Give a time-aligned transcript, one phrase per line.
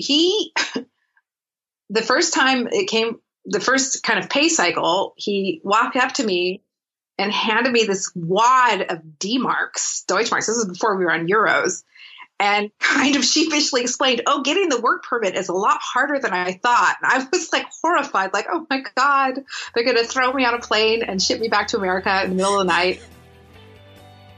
[0.00, 0.52] he,
[1.90, 6.24] the first time it came, the first kind of pay cycle, he walked up to
[6.24, 6.62] me
[7.18, 10.46] and handed me this wad of D marks, Deutschmarks.
[10.46, 11.82] This was before we were on euros
[12.38, 16.32] and kind of sheepishly explained, Oh, getting the work permit is a lot harder than
[16.32, 16.96] I thought.
[17.02, 19.44] And I was like horrified, like, Oh my God,
[19.74, 22.30] they're going to throw me on a plane and ship me back to America in
[22.30, 23.02] the middle of the night.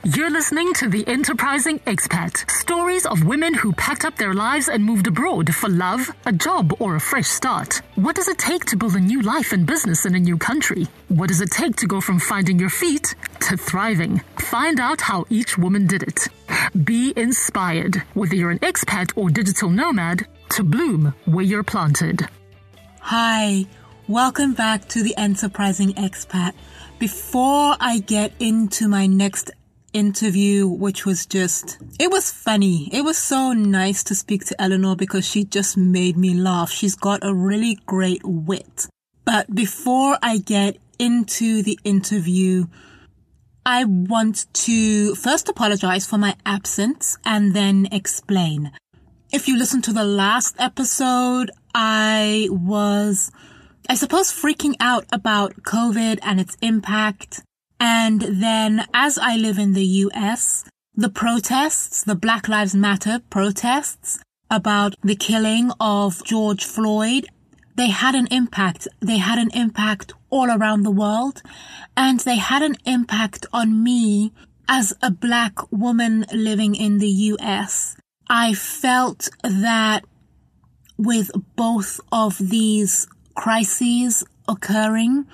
[0.05, 4.83] You're listening to The Enterprising Expat stories of women who packed up their lives and
[4.83, 7.83] moved abroad for love, a job, or a fresh start.
[7.95, 10.89] What does it take to build a new life and business in a new country?
[11.07, 14.19] What does it take to go from finding your feet to thriving?
[14.39, 16.27] Find out how each woman did it.
[16.85, 22.27] Be inspired, whether you're an expat or digital nomad, to bloom where you're planted.
[23.03, 23.67] Hi,
[24.09, 26.55] welcome back to The Enterprising Expat.
[26.99, 29.53] Before I get into my next
[29.93, 32.89] interview, which was just, it was funny.
[32.93, 36.71] It was so nice to speak to Eleanor because she just made me laugh.
[36.71, 38.89] She's got a really great wit.
[39.25, 42.67] But before I get into the interview,
[43.65, 48.73] I want to first apologize for my absence and then explain.
[49.33, 53.31] If you listen to the last episode, I was,
[53.89, 57.43] I suppose, freaking out about COVID and its impact
[57.85, 64.21] and then as I live in the US, the protests, the Black Lives Matter protests
[64.49, 67.27] about the killing of George Floyd,
[67.75, 68.87] they had an impact.
[69.01, 71.43] They had an impact all around the world
[71.97, 74.33] and they had an impact on me
[74.69, 77.97] as a black woman living in the US.
[78.29, 80.05] I felt that
[80.97, 85.27] with both of these crises occurring,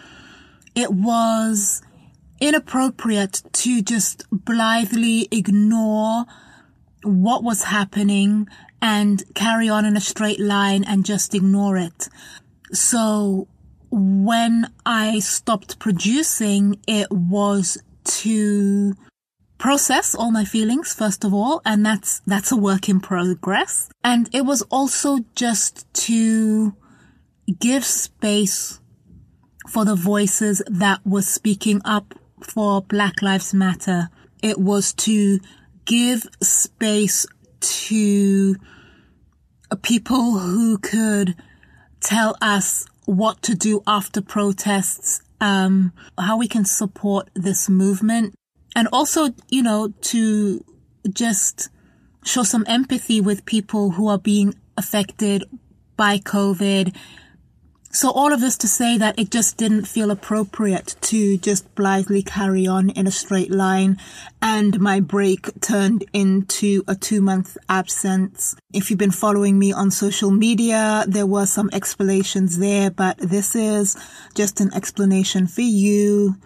[0.74, 1.82] it was
[2.40, 6.24] inappropriate to just blithely ignore
[7.02, 8.48] what was happening
[8.80, 12.08] and carry on in a straight line and just ignore it.
[12.72, 13.48] So
[13.90, 18.94] when I stopped producing, it was to
[19.58, 23.90] process all my feelings, first of all, and that's, that's a work in progress.
[24.04, 26.74] And it was also just to
[27.58, 28.80] give space
[29.68, 34.10] for the voices that were speaking up for Black Lives Matter,
[34.42, 35.40] it was to
[35.84, 37.26] give space
[37.60, 38.56] to
[39.82, 41.34] people who could
[42.00, 48.34] tell us what to do after protests, um, how we can support this movement,
[48.76, 50.64] and also, you know, to
[51.10, 51.68] just
[52.24, 55.44] show some empathy with people who are being affected
[55.96, 56.94] by COVID
[57.90, 62.22] so all of this to say that it just didn't feel appropriate to just blithely
[62.22, 63.96] carry on in a straight line
[64.42, 68.54] and my break turned into a two month absence.
[68.74, 73.56] If you've been following me on social media, there were some explanations there, but this
[73.56, 73.96] is
[74.34, 76.36] just an explanation for you.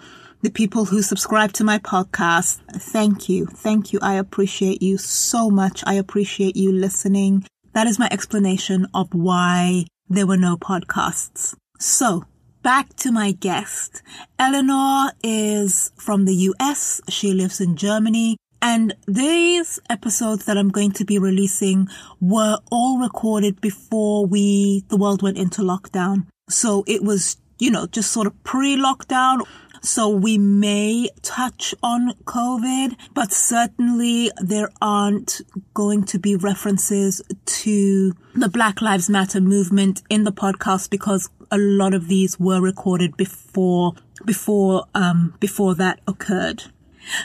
[0.42, 3.46] The people who subscribe to my podcast, thank you.
[3.46, 3.98] Thank you.
[4.00, 5.82] I appreciate you so much.
[5.86, 7.46] I appreciate you listening.
[7.74, 11.54] That is my explanation of why there were no podcasts.
[11.78, 12.24] So,
[12.62, 14.02] back to my guest.
[14.38, 17.00] Eleanor is from the US.
[17.08, 18.36] She lives in Germany.
[18.60, 21.88] And these episodes that I'm going to be releasing
[22.20, 26.26] were all recorded before we, the world went into lockdown.
[26.48, 29.40] So it was, you know, just sort of pre-lockdown
[29.82, 35.40] so we may touch on COVID, but certainly there aren't
[35.74, 41.58] going to be references to the Black Lives Matter movement in the podcast because a
[41.58, 43.94] lot of these were recorded before,
[44.24, 46.64] before, um, before that occurred.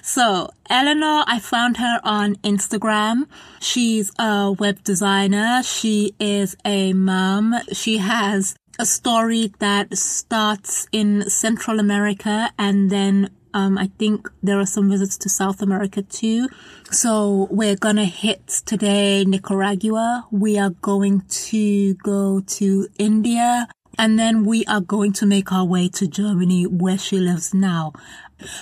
[0.01, 3.27] So, Eleanor, I found her on Instagram.
[3.59, 5.61] She's a web designer.
[5.63, 7.55] She is a mom.
[7.71, 14.59] She has a story that starts in Central America and then um, I think there
[14.59, 16.47] are some visits to South America too.
[16.91, 20.27] So we're gonna hit today Nicaragua.
[20.29, 25.65] We are going to go to India and then we are going to make our
[25.65, 27.93] way to Germany where she lives now.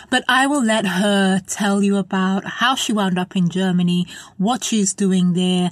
[0.10, 4.08] But I will let her tell you about how she wound up in Germany,
[4.38, 5.72] what she's doing there,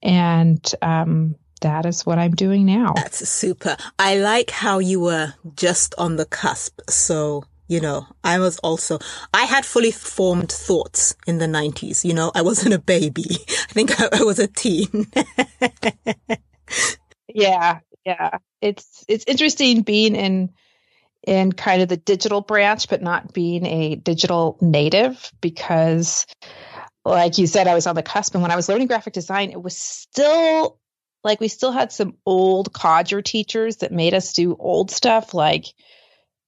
[0.02, 2.92] And um, that is what I'm doing now.
[2.94, 3.76] That's super.
[3.98, 6.80] I like how you were just on the cusp.
[6.88, 8.98] So you know, I was also,
[9.34, 12.04] I had fully formed thoughts in the 90s.
[12.04, 13.24] You know, I wasn't a baby.
[13.48, 15.06] I think I, I was a teen.
[17.28, 17.80] yeah.
[18.04, 18.38] Yeah.
[18.60, 20.50] It's, it's interesting being in,
[21.26, 26.26] in kind of the digital branch, but not being a digital native because
[27.04, 28.34] like you said, I was on the cusp.
[28.34, 30.78] And when I was learning graphic design, it was still
[31.22, 35.66] like we still had some old codger teachers that made us do old stuff like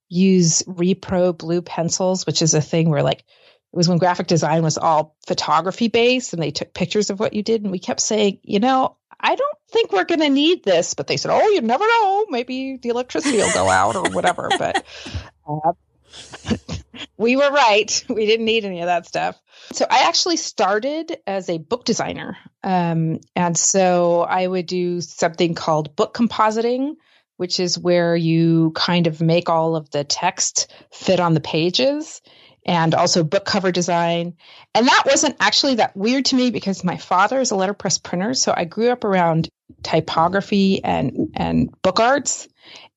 [0.08, 4.62] use repro blue pencils, which is a thing where like it was when graphic design
[4.62, 7.62] was all photography based and they took pictures of what you did.
[7.62, 10.94] And we kept saying, you know, I don't think we're going to need this.
[10.94, 12.26] But they said, oh, you never know.
[12.30, 14.48] Maybe the electricity will go out or whatever.
[14.58, 14.86] But
[15.46, 15.72] uh,
[17.18, 18.04] we were right.
[18.08, 19.38] We didn't need any of that stuff.
[19.72, 22.38] So I actually started as a book designer.
[22.62, 26.96] Um, and so I would do something called book compositing,
[27.38, 32.20] which is where you kind of make all of the text fit on the pages
[32.66, 34.34] and also book cover design.
[34.74, 38.34] And that wasn't actually that weird to me because my father is a letterpress printer.
[38.34, 39.48] So I grew up around
[39.82, 42.48] typography and, and book arts.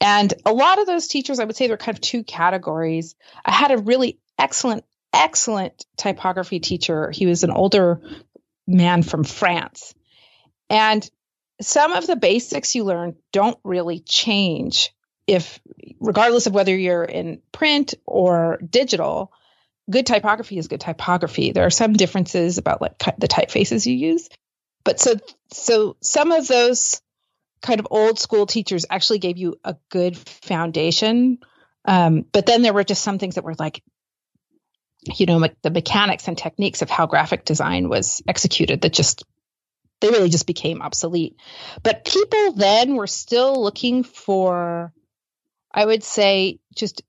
[0.01, 3.15] And a lot of those teachers, I would say there are kind of two categories.
[3.45, 4.83] I had a really excellent,
[5.13, 7.11] excellent typography teacher.
[7.11, 8.01] He was an older
[8.67, 9.94] man from France.
[10.67, 11.07] And
[11.61, 14.93] some of the basics you learn don't really change
[15.27, 15.59] if
[15.99, 19.31] regardless of whether you're in print or digital
[19.89, 21.51] good typography is good typography.
[21.51, 24.29] There are some differences about like the typefaces you use.
[24.83, 25.15] But so
[25.51, 27.01] so some of those
[27.61, 31.39] kind of old school teachers actually gave you a good foundation
[31.85, 33.83] um, but then there were just some things that were like
[35.03, 39.23] you know me- the mechanics and techniques of how graphic design was executed that just
[40.01, 41.38] they really just became obsolete.
[41.83, 44.92] But people then were still looking for,
[45.71, 47.03] I would say, just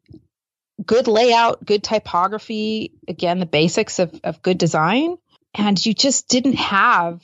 [0.85, 5.17] good layout, good typography, again, the basics of, of good design.
[5.55, 7.23] And you just didn't have,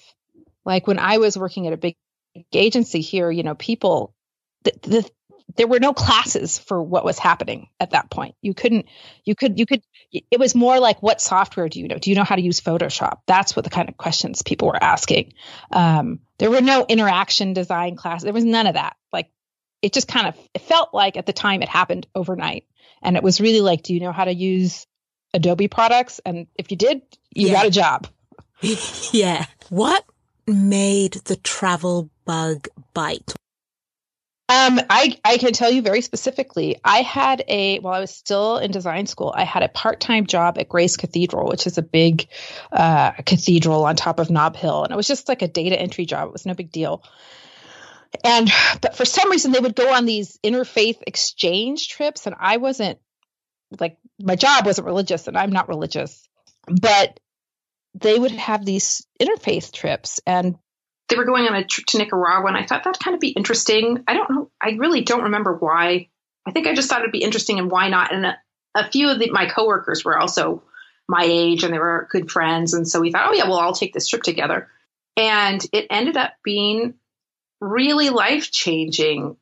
[0.65, 1.97] like when I was working at a big
[2.53, 4.15] agency here, you know, people,
[4.65, 5.11] the, the,
[5.57, 8.35] there were no classes for what was happening at that point.
[8.43, 8.87] You couldn't,
[9.25, 11.99] you could, you could, it was more like, what software do you know?
[11.99, 13.21] Do you know how to use Photoshop?
[13.27, 15.33] That's what the kind of questions people were asking.
[15.73, 18.25] Um, there were no interaction design classes.
[18.25, 18.97] There was none of that.
[19.13, 19.31] Like
[19.81, 22.67] it just kind of, it felt like at the time it happened overnight.
[23.03, 24.87] And it was really like, do you know how to use
[25.33, 26.21] Adobe products?
[26.25, 27.03] And if you did,
[27.35, 27.55] you yeah.
[27.55, 28.07] got a job.
[29.13, 29.47] yeah.
[29.71, 30.05] What
[30.47, 33.35] made the travel bug bite?
[34.51, 36.77] Um, I, I can tell you very specifically.
[36.83, 40.27] I had a, while I was still in design school, I had a part time
[40.27, 42.29] job at Grace Cathedral, which is a big
[42.73, 44.85] uh, cathedral on top of Nob Hill.
[44.85, 46.29] And it was just like a data entry job.
[46.29, 47.03] It was no big deal.
[48.25, 48.51] And,
[48.81, 52.27] but for some reason, they would go on these interfaith exchange trips.
[52.27, 52.99] And I wasn't
[53.79, 56.27] like, my job wasn't religious, and I'm not religious.
[56.67, 57.21] But
[57.95, 60.21] they would have these interfaith trips.
[60.27, 60.57] And
[61.09, 63.31] they were going on a trip to Nicaragua, and I thought that'd kind of be
[63.31, 64.05] interesting.
[64.07, 64.51] I don't know.
[64.61, 66.09] I really don't remember why.
[66.47, 68.13] I think I just thought it'd be interesting, and why not?
[68.13, 68.39] And a,
[68.75, 70.63] a few of the, my coworkers were also
[71.09, 73.75] my age, and they were good friends, and so we thought, oh yeah, well, I'll
[73.75, 74.69] take this trip together.
[75.17, 76.95] And it ended up being
[77.61, 79.37] really life changing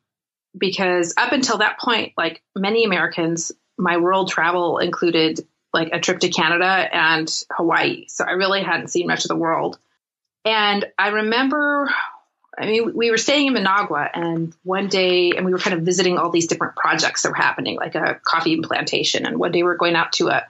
[0.57, 6.19] because up until that point, like many Americans, my world travel included like a trip
[6.19, 8.05] to Canada and Hawaii.
[8.07, 9.77] So I really hadn't seen much of the world.
[10.47, 11.93] And I remember,
[12.57, 15.83] I mean, we were staying in Managua, and one day, and we were kind of
[15.83, 19.25] visiting all these different projects that were happening, like a coffee plantation.
[19.25, 20.45] And one day, we were going out to a,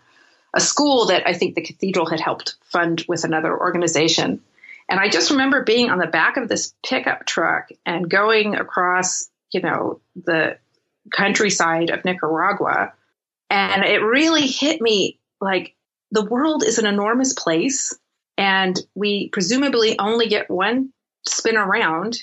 [0.53, 4.41] a school that I think the cathedral had helped fund with another organization.
[4.87, 9.27] And I just remember being on the back of this pickup truck and going across,
[9.51, 10.59] you know, the
[11.11, 12.93] countryside of Nicaragua.
[13.49, 15.73] And it really hit me like
[16.11, 17.97] the world is an enormous place
[18.37, 20.93] and we presumably only get one
[21.27, 22.19] spin around.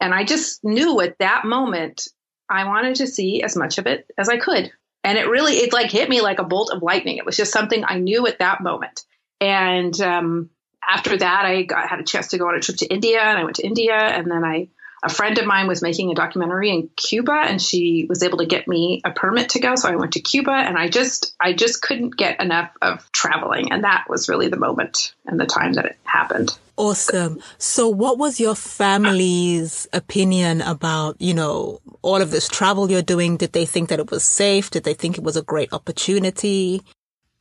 [0.00, 2.08] And I just knew at that moment
[2.48, 4.70] I wanted to see as much of it as I could.
[5.02, 7.16] And it really, it like hit me like a bolt of lightning.
[7.16, 9.04] It was just something I knew at that moment.
[9.40, 10.50] And um,
[10.88, 13.38] after that, I got, had a chance to go on a trip to India, and
[13.38, 14.68] I went to India, and then I
[15.04, 18.46] a friend of mine was making a documentary in Cuba and she was able to
[18.46, 19.76] get me a permit to go.
[19.76, 23.70] So I went to Cuba and I just, I just couldn't get enough of traveling.
[23.70, 26.56] And that was really the moment and the time that it happened.
[26.78, 27.40] Awesome.
[27.58, 33.36] So what was your family's opinion about, you know, all of this travel you're doing?
[33.36, 34.70] Did they think that it was safe?
[34.70, 36.80] Did they think it was a great opportunity?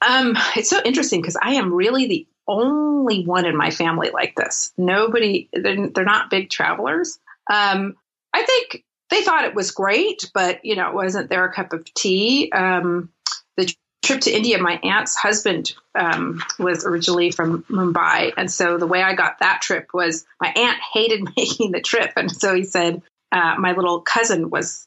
[0.06, 4.36] Um, it's so interesting because I am really the only one in my family like
[4.36, 4.74] this.
[4.78, 7.20] Nobody, they're, they're not big travelers.
[7.52, 7.96] Um,
[8.34, 11.92] I think they thought it was great, but you know, it wasn't their cup of
[11.94, 12.52] tea.
[12.52, 13.10] Um,
[13.58, 13.74] the
[14.04, 19.04] trip to India, my aunt's husband um, was originally from Mumbai, and so the way
[19.04, 23.02] I got that trip was my aunt hated making the trip, and so he said
[23.32, 24.86] uh, my little cousin was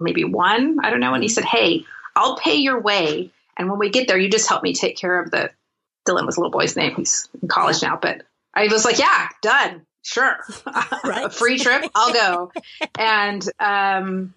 [0.00, 1.84] maybe one, I don't know, and he said, "Hey,
[2.16, 5.20] I'll pay your way, and when we get there, you just help me take care
[5.20, 5.50] of the."
[6.08, 6.96] Dylan was a little boy's name.
[6.96, 8.22] He's in college now, but
[8.52, 10.38] I was like, "Yeah, done." Sure,
[11.04, 11.24] right.
[11.26, 12.52] a free trip, I'll go.
[12.98, 14.34] and, um,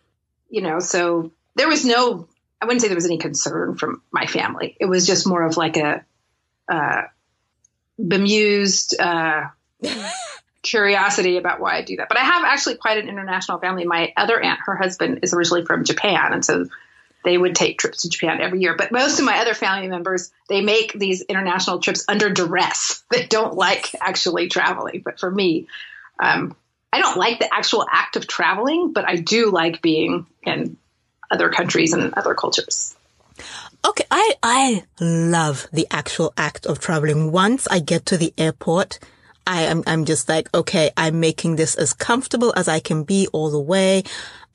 [0.50, 2.28] you know, so there was no,
[2.62, 4.78] I wouldn't say there was any concern from my family.
[4.80, 6.04] It was just more of like a,
[6.68, 7.04] uh,
[7.98, 9.48] bemused, uh,
[10.66, 12.10] curiosity about why I do that.
[12.10, 13.86] But I have actually quite an international family.
[13.86, 16.34] My other aunt, her husband is originally from Japan.
[16.34, 16.66] And so
[17.26, 18.76] they would take trips to Japan every year.
[18.78, 23.04] But most of my other family members, they make these international trips under duress.
[23.12, 25.02] They don't like actually traveling.
[25.04, 25.68] But for me,
[26.20, 26.56] um,
[26.92, 30.78] I don't like the actual act of traveling, but I do like being in
[31.32, 32.96] other countries and other cultures.
[33.86, 37.32] Okay, I I love the actual act of traveling.
[37.32, 39.00] Once I get to the airport,
[39.46, 43.28] I am I'm just like, okay, I'm making this as comfortable as I can be
[43.32, 44.04] all the way.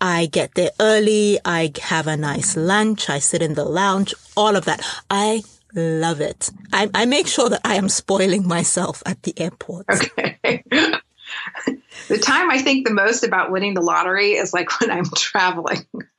[0.00, 1.38] I get there early.
[1.45, 3.11] I have a nice lunch.
[3.11, 4.83] I sit in the lounge, all of that.
[5.11, 5.42] I
[5.75, 6.50] love it.
[6.73, 9.87] I, I make sure that I am spoiling myself at the airport.
[10.42, 10.64] Okay.
[12.09, 15.87] the time I think the most about winning the lottery is like when I'm traveling.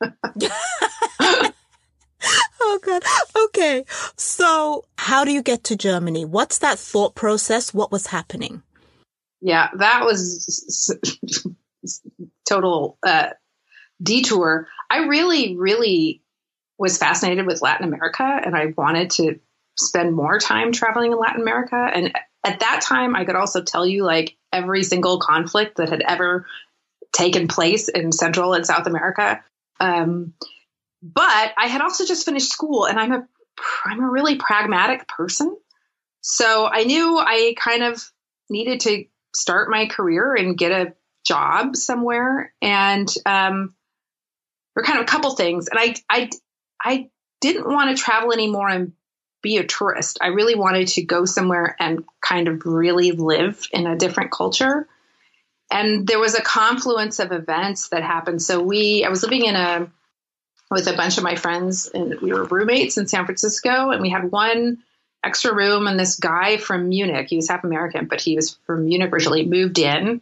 [1.20, 3.02] oh god.
[3.36, 3.84] Okay.
[4.16, 6.24] So, how do you get to Germany?
[6.24, 7.74] What's that thought process?
[7.74, 8.62] What was happening?
[9.42, 10.96] Yeah, that was
[12.48, 13.30] total uh,
[14.02, 16.22] detour, I really, really
[16.78, 19.38] was fascinated with Latin America and I wanted to
[19.78, 21.76] spend more time traveling in Latin America.
[21.76, 22.12] And
[22.44, 26.46] at that time, I could also tell you like every single conflict that had ever
[27.12, 29.42] taken place in Central and South America.
[29.80, 30.34] Um,
[31.02, 33.28] but I had also just finished school and I'm a
[33.84, 35.56] I'm a really pragmatic person.
[36.22, 38.02] So I knew I kind of
[38.48, 39.04] needed to
[39.34, 40.94] start my career and get a
[41.26, 42.54] job somewhere.
[42.62, 43.74] And um,
[44.74, 45.68] were kind of a couple things.
[45.68, 46.30] And I, I,
[46.82, 47.10] I
[47.40, 48.92] didn't want to travel anymore and
[49.42, 50.18] be a tourist.
[50.20, 54.86] I really wanted to go somewhere and kind of really live in a different culture.
[55.70, 58.40] And there was a confluence of events that happened.
[58.40, 59.90] So we, I was living in a,
[60.70, 64.10] with a bunch of my friends and we were roommates in San Francisco and we
[64.10, 64.78] had one
[65.24, 68.84] extra room and this guy from Munich, he was half American, but he was from
[68.86, 70.20] Munich originally, moved in.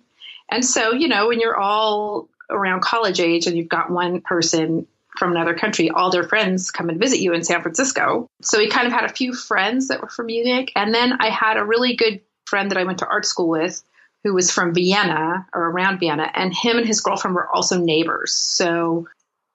[0.49, 4.87] And so, you know, when you're all around college age and you've got one person
[5.17, 8.29] from another country, all their friends come and visit you in San Francisco.
[8.43, 10.73] So we kind of had a few friends that were from Munich.
[10.77, 13.83] And then I had a really good friend that I went to art school with
[14.25, 16.31] who was from Vienna or around Vienna.
[16.35, 18.33] And him and his girlfriend were also neighbors.
[18.33, 19.09] So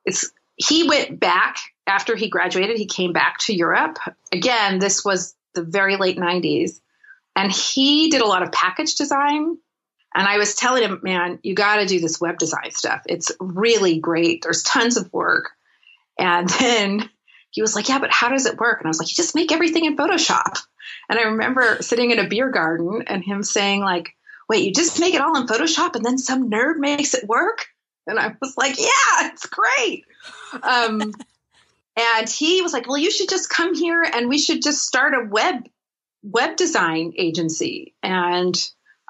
[0.05, 3.99] it's, he went back after he graduated, he came back to Europe.
[4.31, 6.79] Again, this was the very late 90s.
[7.35, 9.57] And he did a lot of package design
[10.15, 13.01] and I was telling him, man, you got to do this web design stuff.
[13.05, 14.41] It's really great.
[14.41, 15.51] There's tons of work.
[16.17, 17.09] And then
[17.51, 18.79] he was like, yeah, but how does it work?
[18.79, 20.57] And I was like, you just make everything in Photoshop.
[21.09, 24.15] And I remember sitting in a beer garden and him saying like,
[24.47, 27.65] wait, you just make it all in Photoshop and then some nerd makes it work?
[28.07, 30.05] And I was like, yeah, it's great.
[30.63, 31.01] Um,
[31.97, 35.13] and he was like, well, you should just come here and we should just start
[35.13, 35.67] a web
[36.23, 37.93] web design agency.
[38.01, 38.55] And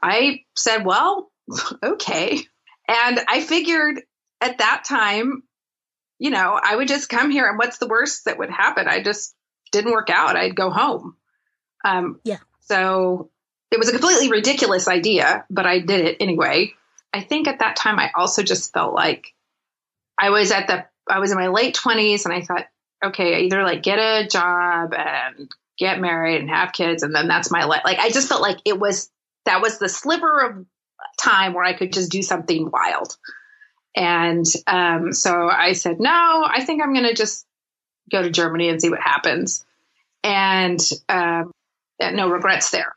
[0.01, 1.31] I said, well,
[1.83, 2.39] okay.
[2.87, 4.01] And I figured
[4.41, 5.43] at that time,
[6.19, 8.87] you know, I would just come here and what's the worst that would happen?
[8.87, 9.35] I just
[9.71, 10.35] didn't work out.
[10.35, 11.15] I'd go home.
[11.83, 12.37] Um, yeah.
[12.61, 13.29] So
[13.71, 16.73] it was a completely ridiculous idea, but I did it anyway.
[17.13, 19.33] I think at that time, I also just felt like
[20.19, 22.65] I was at the, I was in my late 20s and I thought,
[23.03, 27.51] okay, either like get a job and get married and have kids and then that's
[27.51, 27.81] my life.
[27.83, 29.09] Like I just felt like it was
[29.45, 30.65] that was the sliver of
[31.21, 33.15] time where I could just do something wild.
[33.95, 37.45] And um, so I said, no, I think I'm going to just
[38.11, 39.65] go to Germany and see what happens.
[40.23, 41.51] And um,
[41.99, 42.95] no regrets there.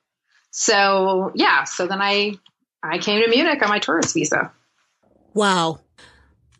[0.50, 2.34] So yeah, so then I
[2.82, 4.50] I came to Munich on my tourist visa.
[5.34, 5.80] Wow.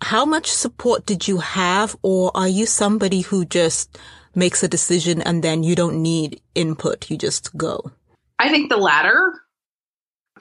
[0.01, 3.99] How much support did you have, or are you somebody who just
[4.35, 7.11] makes a decision and then you don't need input?
[7.11, 7.91] You just go?
[8.39, 9.33] I think the latter.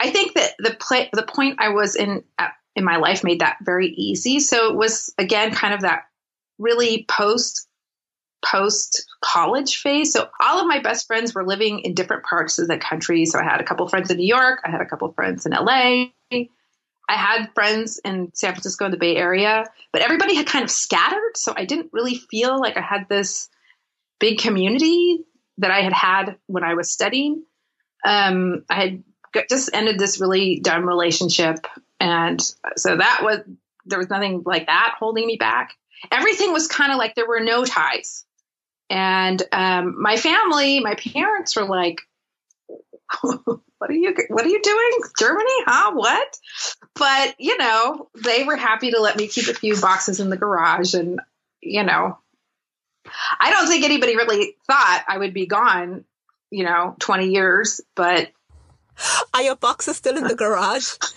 [0.00, 2.24] I think that the play, the point I was in
[2.76, 4.40] in my life made that very easy.
[4.40, 6.02] So it was again kind of that
[6.58, 7.66] really post
[8.44, 10.12] post college phase.
[10.12, 13.24] So all of my best friends were living in different parts of the country.
[13.24, 15.52] So I had a couple friends in New York, I had a couple friends in
[15.52, 16.06] LA,
[17.08, 20.70] I had friends in San Francisco in the Bay Area, but everybody had kind of
[20.70, 21.36] scattered.
[21.36, 23.48] So I didn't really feel like I had this
[24.20, 25.20] big community
[25.58, 27.44] that I had had when I was studying.
[28.04, 29.04] Um, I had
[29.48, 31.66] just ended this really dumb relationship.
[32.00, 32.40] And
[32.76, 33.40] so that was,
[33.86, 35.74] there was nothing like that holding me back.
[36.10, 38.24] Everything was kind of like there were no ties.
[38.90, 42.00] And um, my family, my parents were like,
[43.78, 46.38] what are you what are you doing germany huh what
[46.94, 50.36] but you know they were happy to let me keep a few boxes in the
[50.36, 51.20] garage and
[51.60, 52.18] you know
[53.40, 56.04] i don't think anybody really thought i would be gone
[56.50, 58.30] you know 20 years but
[59.34, 60.94] are your boxes still in the garage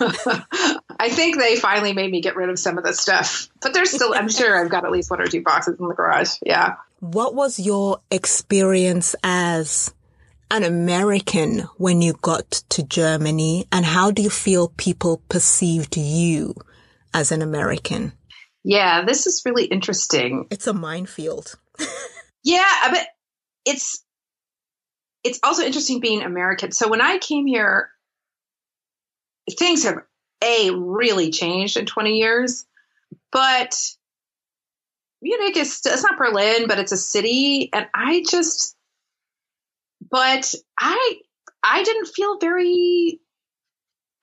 [0.98, 3.90] i think they finally made me get rid of some of the stuff but there's
[3.90, 6.76] still i'm sure i've got at least one or two boxes in the garage yeah
[7.00, 9.92] what was your experience as
[10.52, 16.54] an American when you got to Germany and how do you feel people perceived you
[17.14, 18.12] as an American?
[18.62, 20.46] Yeah, this is really interesting.
[20.50, 21.58] It's a minefield.
[22.44, 23.06] yeah, but
[23.64, 24.04] it's
[25.24, 26.72] it's also interesting being American.
[26.72, 27.90] So when I came here,
[29.50, 30.02] things have
[30.42, 32.66] a really changed in 20 years,
[33.30, 33.74] but
[35.20, 38.76] Munich is it's not Berlin, but it's a city, and I just
[40.10, 41.14] but I
[41.62, 43.20] I didn't feel very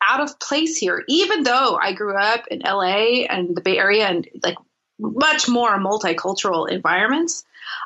[0.07, 4.07] out of place here, even though I grew up in LA and the Bay Area
[4.07, 4.57] and like
[4.99, 7.43] much more multicultural environments.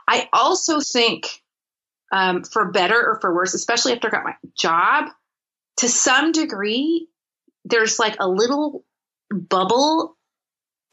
[0.08, 1.43] I also think,
[2.14, 5.10] um, for better or for worse, especially after I got my job,
[5.78, 7.08] to some degree,
[7.66, 8.86] there's like a little
[9.32, 10.16] bubble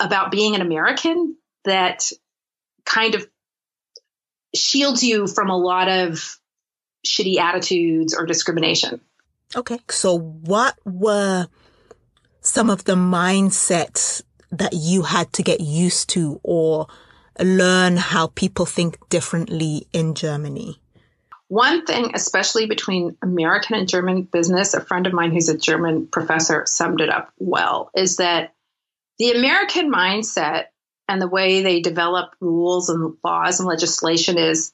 [0.01, 1.37] about being an American
[1.67, 2.11] that
[2.87, 3.29] kind of
[4.55, 6.39] shields you from a lot of
[7.07, 9.03] shitty attitudes or discrimination.
[9.55, 9.79] Okay.
[9.91, 11.49] So what were
[12.41, 16.87] some of the mindsets that you had to get used to or
[17.39, 20.81] learn how people think differently in Germany?
[21.51, 26.07] One thing, especially between American and German business, a friend of mine who's a German
[26.07, 28.55] professor summed it up well, is that
[29.19, 30.67] the American mindset
[31.09, 34.73] and the way they develop rules and laws and legislation is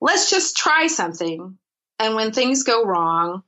[0.00, 1.58] let's just try something.
[1.98, 3.42] And when things go wrong,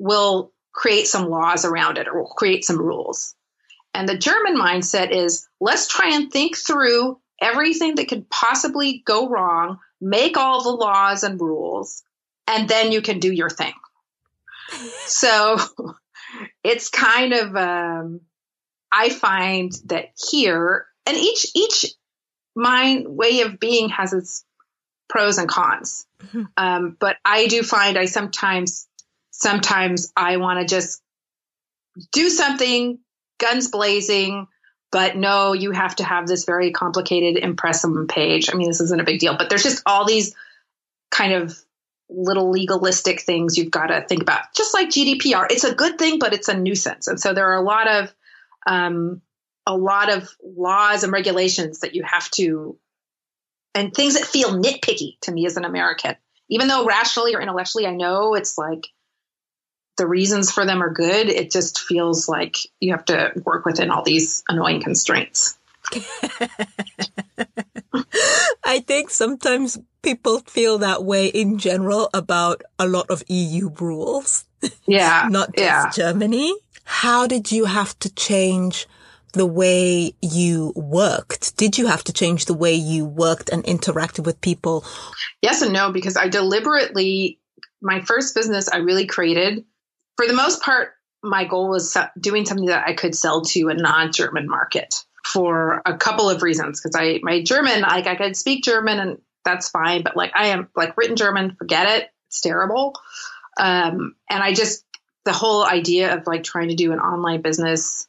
[0.00, 3.36] we'll create some laws around it or we'll create some rules.
[3.94, 9.28] And the German mindset is let's try and think through everything that could possibly go
[9.28, 12.02] wrong, make all the laws and rules,
[12.46, 13.74] and then you can do your thing.
[15.06, 15.58] so
[16.64, 18.20] it's kind of, um,
[18.90, 21.86] I find that here, and each, each
[22.54, 24.44] mind way of being has its
[25.08, 26.06] pros and cons.
[26.22, 26.42] Mm-hmm.
[26.56, 28.86] Um, but I do find I sometimes,
[29.30, 31.00] sometimes I want to just
[32.12, 32.98] do something
[33.38, 34.46] guns blazing,
[34.90, 38.50] but no, you have to have this very complicated impressum page.
[38.50, 40.34] I mean, this isn't a big deal, but there's just all these
[41.10, 41.58] kind of
[42.08, 44.54] little legalistic things you've got to think about.
[44.56, 47.06] Just like GDPR, it's a good thing, but it's a nuisance.
[47.06, 48.14] And so there are a lot of,
[48.66, 49.20] um,
[49.66, 52.78] a lot of laws and regulations that you have to
[53.74, 56.16] and things that feel nitpicky to me as an American.
[56.48, 58.88] Even though rationally or intellectually I know it's like
[59.98, 63.90] the reasons for them are good, it just feels like you have to work within
[63.90, 65.58] all these annoying constraints.
[68.64, 74.44] I think sometimes people feel that way in general about a lot of EU rules.
[74.86, 75.28] Yeah.
[75.30, 75.90] Not just yeah.
[75.90, 76.52] Germany.
[76.82, 78.88] How did you have to change
[79.34, 81.56] the way you worked?
[81.56, 84.84] Did you have to change the way you worked and interacted with people?
[85.42, 87.38] Yes and no, because I deliberately,
[87.80, 89.64] my first business I really created,
[90.18, 93.74] for the most part, my goal was doing something that I could sell to a
[93.74, 96.80] non German market for a couple of reasons.
[96.80, 100.48] Because I, my German, like I could speak German and that's fine, but like I
[100.48, 102.10] am like written German, forget it.
[102.26, 102.94] It's terrible.
[103.60, 104.84] Um, and I just,
[105.24, 108.08] the whole idea of like trying to do an online business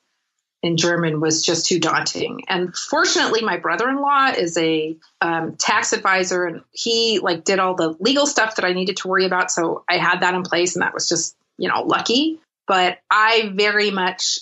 [0.64, 2.42] in German was just too daunting.
[2.48, 7.96] And fortunately, my brother-in-law is a um, tax advisor, and he like did all the
[8.00, 9.52] legal stuff that I needed to worry about.
[9.52, 12.40] So I had that in place, and that was just you know lucky.
[12.68, 14.40] But I very much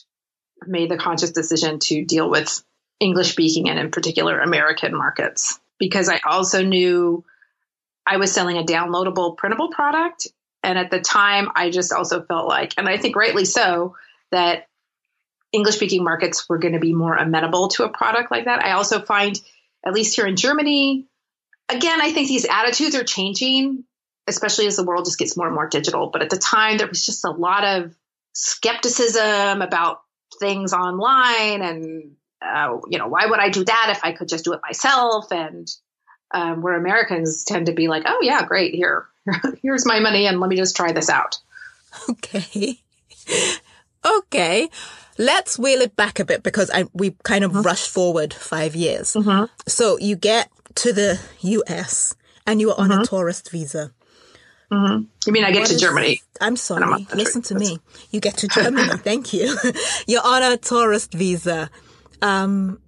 [0.65, 2.63] made the conscious decision to deal with
[2.99, 7.23] English speaking and in particular American markets because I also knew
[8.06, 10.27] I was selling a downloadable printable product.
[10.63, 13.95] And at the time, I just also felt like, and I think rightly so,
[14.32, 14.67] that
[15.51, 18.63] English speaking markets were going to be more amenable to a product like that.
[18.63, 19.39] I also find,
[19.86, 21.06] at least here in Germany,
[21.69, 23.84] again, I think these attitudes are changing,
[24.27, 26.07] especially as the world just gets more and more digital.
[26.07, 27.95] But at the time, there was just a lot of
[28.33, 30.01] skepticism about
[30.39, 32.11] things online and
[32.41, 35.31] uh, you know why would i do that if i could just do it myself
[35.31, 35.67] and
[36.31, 39.07] um, where americans tend to be like oh yeah great here
[39.63, 41.39] here's my money and let me just try this out
[42.09, 42.79] okay
[44.05, 44.69] okay
[45.17, 47.61] let's wheel it back a bit because I, we kind of mm-hmm.
[47.63, 49.45] rushed forward five years mm-hmm.
[49.67, 53.01] so you get to the us and you are on mm-hmm.
[53.01, 53.91] a tourist visa
[54.71, 55.03] Mm-hmm.
[55.25, 56.21] You mean I get what to is, Germany?
[56.41, 56.84] I'm sorry.
[56.84, 57.80] I'm Listen to me.
[58.12, 58.89] You get to Germany.
[58.97, 59.58] Thank you.
[60.08, 61.69] You're on a tourist visa.
[62.21, 62.80] Um,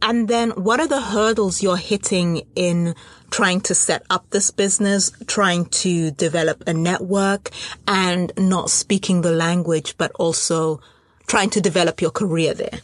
[0.00, 2.96] and then what are the hurdles you're hitting in
[3.30, 7.50] trying to set up this business, trying to develop a network
[7.86, 10.80] and not speaking the language, but also
[11.28, 12.80] trying to develop your career there?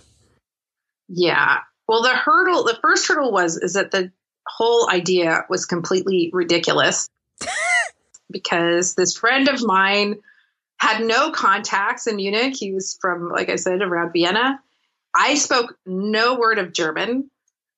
[1.08, 1.58] Yeah.
[1.88, 4.12] Well, the hurdle, the first hurdle was, is that the
[4.46, 7.08] whole idea was completely ridiculous
[8.30, 10.16] because this friend of mine
[10.78, 12.54] had no contacts in Munich.
[12.56, 14.60] He was from, like I said, around Vienna.
[15.16, 17.30] I spoke no word of German.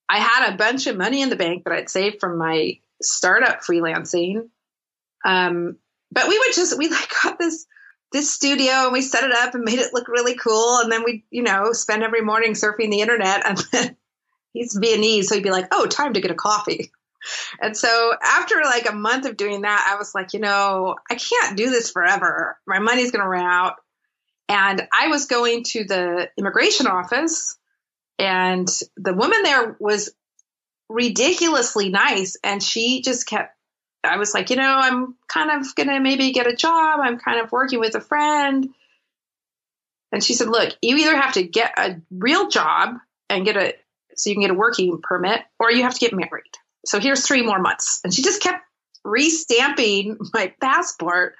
[0.07, 3.61] I had a bunch of money in the bank that I'd saved from my startup
[3.61, 4.49] freelancing.
[5.25, 5.77] Um,
[6.11, 7.65] but we would just we like got this
[8.11, 10.79] this studio and we set it up and made it look really cool.
[10.79, 13.45] And then we, you know, spend every morning surfing the internet.
[13.45, 13.97] And then
[14.53, 16.91] he's Viennese, so he'd be like, "Oh, time to get a coffee."
[17.61, 21.15] And so after like a month of doing that, I was like, you know, I
[21.15, 22.57] can't do this forever.
[22.65, 23.75] My money's going to run out.
[24.49, 27.57] And I was going to the immigration office,
[28.19, 30.13] and the woman there was
[30.89, 32.35] ridiculously nice.
[32.43, 33.55] And she just kept,
[34.03, 36.99] I was like, you know, I'm kind of going to maybe get a job.
[37.01, 38.67] I'm kind of working with a friend.
[40.11, 42.95] And she said, look, you either have to get a real job
[43.29, 43.73] and get a,
[44.15, 46.51] so you can get a working permit, or you have to get married.
[46.85, 48.01] So here's three more months.
[48.03, 48.63] And she just kept
[49.05, 51.35] restamping my passport.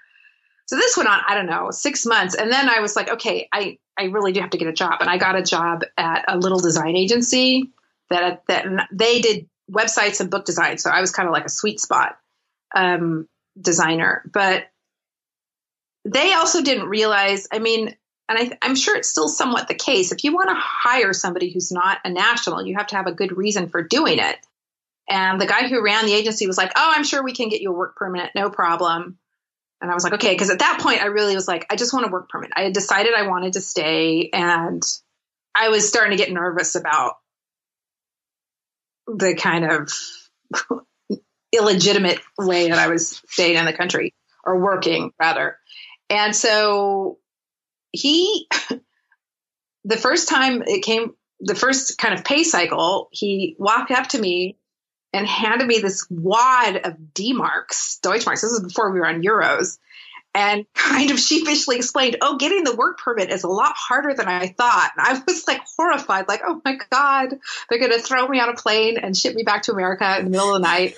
[0.68, 2.36] So this went on, I don't know, six months.
[2.36, 5.02] And then I was like, okay, I, I really do have to get a job.
[5.02, 7.72] And I got a job at a little design agency
[8.10, 10.78] that, that they did websites and book design.
[10.78, 12.18] So I was kind of like a sweet spot
[12.74, 13.28] um,
[13.60, 14.24] designer.
[14.32, 14.68] But
[16.06, 17.96] they also didn't realize, I mean,
[18.30, 20.12] and I, I'm sure it's still somewhat the case.
[20.12, 23.12] If you want to hire somebody who's not a national, you have to have a
[23.12, 24.38] good reason for doing it.
[25.12, 27.62] And the guy who ran the agency was like, Oh, I'm sure we can get
[27.62, 29.18] you a work permit, no problem.
[29.82, 30.36] And I was like, Okay.
[30.38, 32.52] Cause at that point, I really was like, I just want a work permit.
[32.56, 34.30] I had decided I wanted to stay.
[34.32, 34.82] And
[35.54, 37.16] I was starting to get nervous about
[39.06, 39.92] the kind of
[41.52, 45.58] illegitimate way that I was staying in the country or working rather.
[46.10, 47.18] And so
[47.92, 48.48] he,
[49.84, 54.22] the first time it came, the first kind of pay cycle, he walked up to
[54.22, 54.58] me
[55.14, 58.42] and handed me this wad of D marks, Deutschmarks.
[58.42, 59.78] This is before we were on euros.
[60.34, 64.28] And kind of sheepishly explained, Oh, getting the work permit is a lot harder than
[64.28, 64.92] I thought.
[64.98, 67.38] And I was like horrified, like, Oh my God,
[67.70, 70.26] they're going to throw me on a plane and ship me back to America in
[70.26, 70.96] the middle of the night.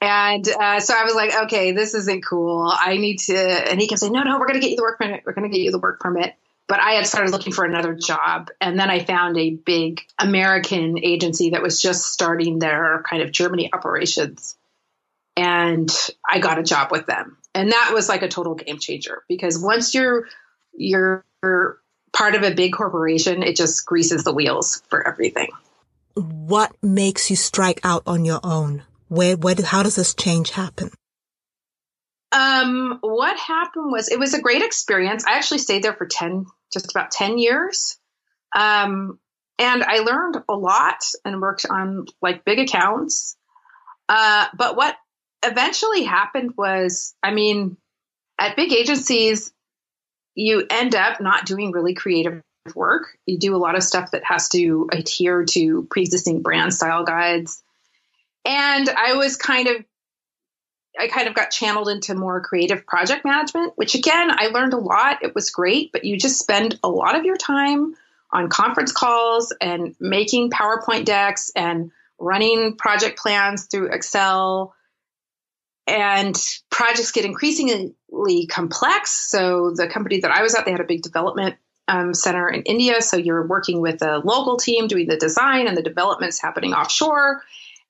[0.00, 2.72] And uh, so I was like, okay, this isn't cool.
[2.76, 3.36] I need to.
[3.36, 5.22] And he kept saying, no, no, we're going to get you the work permit.
[5.24, 6.34] We're going to get you the work permit
[6.68, 8.50] but I had started looking for another job.
[8.60, 13.32] And then I found a big American agency that was just starting their kind of
[13.32, 14.56] Germany operations.
[15.36, 15.90] And
[16.28, 17.38] I got a job with them.
[17.54, 20.26] And that was like a total game changer because once you're
[20.74, 21.24] you're
[22.12, 25.48] part of a big corporation, it just greases the wheels for everything.
[26.14, 28.82] What makes you strike out on your own?
[29.08, 30.90] Where, where, how does this change happen?
[32.32, 35.24] Um, what happened was it was a great experience.
[35.26, 37.98] I actually stayed there for 10, just about 10 years.
[38.56, 39.18] Um,
[39.58, 43.36] and I learned a lot and worked on like big accounts.
[44.08, 44.96] Uh, but what
[45.44, 47.76] eventually happened was, I mean,
[48.38, 49.52] at big agencies,
[50.34, 52.42] you end up not doing really creative
[52.74, 53.18] work.
[53.26, 57.04] You do a lot of stuff that has to adhere to pre existing brand style
[57.04, 57.62] guides.
[58.44, 59.84] And I was kind of
[60.98, 64.78] I kind of got channeled into more creative project management, which again, I learned a
[64.78, 65.22] lot.
[65.22, 67.94] It was great, but you just spend a lot of your time
[68.30, 74.74] on conference calls and making PowerPoint decks and running project plans through Excel.
[75.86, 76.36] And
[76.70, 79.10] projects get increasingly complex.
[79.10, 81.56] So the company that I was at, they had a big development
[81.88, 83.02] um, center in India.
[83.02, 87.42] So you're working with a local team doing the design and the developments happening offshore.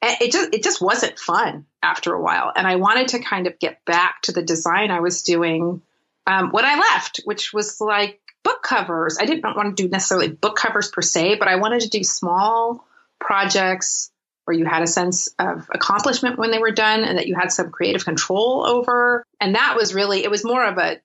[0.02, 2.52] It just it just wasn't fun after a while.
[2.54, 5.80] And I wanted to kind of get back to the design I was doing
[6.26, 9.18] um, when I left, which was like book covers.
[9.20, 12.02] I didn't want to do necessarily book covers per se, but I wanted to do
[12.02, 12.84] small
[13.20, 14.10] projects
[14.44, 17.52] where you had a sense of accomplishment when they were done and that you had
[17.52, 19.24] some creative control over.
[19.40, 21.00] And that was really, it was more of a,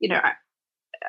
[0.00, 0.20] you know,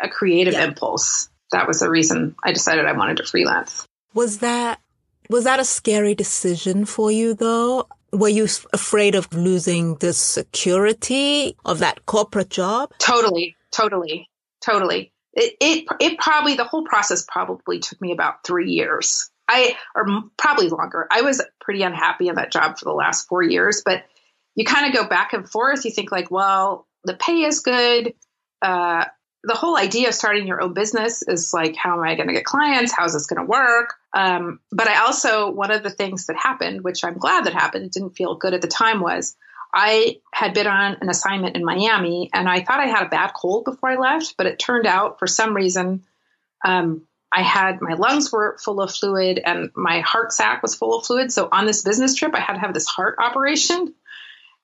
[0.02, 0.66] a creative yeah.
[0.66, 1.30] impulse.
[1.52, 3.88] That was the reason I decided I wanted to freelance.
[4.14, 4.80] Was that,
[5.30, 7.88] was that a scary decision for you though?
[8.13, 12.94] Were you afraid of losing the security of that corporate job?
[13.00, 14.30] Totally, totally,
[14.63, 15.12] totally.
[15.34, 20.06] It, it, it probably, the whole process probably took me about three years I, or
[20.38, 21.08] probably longer.
[21.10, 24.04] I was pretty unhappy in that job for the last four years, but
[24.56, 25.86] you kind of go back and forth.
[25.86, 28.13] You think like, well, the pay is good.
[28.62, 29.06] Uh,
[29.43, 32.34] the whole idea of starting your own business is like, how am I going to
[32.34, 32.91] get clients?
[32.91, 33.93] How's this going to work?
[34.13, 37.86] Um, but I also, one of the things that happened, which I'm glad that happened,
[37.86, 39.36] it didn't feel good at the time, was
[39.73, 43.32] I had been on an assignment in Miami and I thought I had a bad
[43.36, 46.04] cold before I left, but it turned out for some reason,
[46.65, 50.97] um, I had my lungs were full of fluid and my heart sac was full
[50.97, 51.32] of fluid.
[51.32, 53.93] So on this business trip, I had to have this heart operation,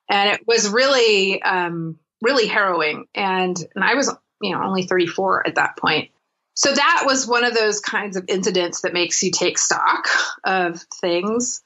[0.09, 3.05] and it was really, um, really harrowing.
[3.13, 6.09] And and I was, you know, only 34 at that point.
[6.55, 10.07] So that was one of those kinds of incidents that makes you take stock
[10.43, 11.61] of things.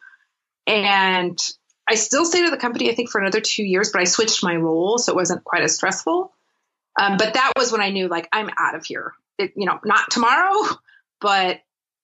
[0.65, 1.37] And
[1.89, 4.43] I still stayed at the company, I think, for another two years, but I switched
[4.43, 6.33] my role, so it wasn't quite as stressful.
[6.99, 9.13] Um, but that was when I knew, like, I'm out of here.
[9.37, 10.65] It, you know, not tomorrow,
[11.21, 11.59] but,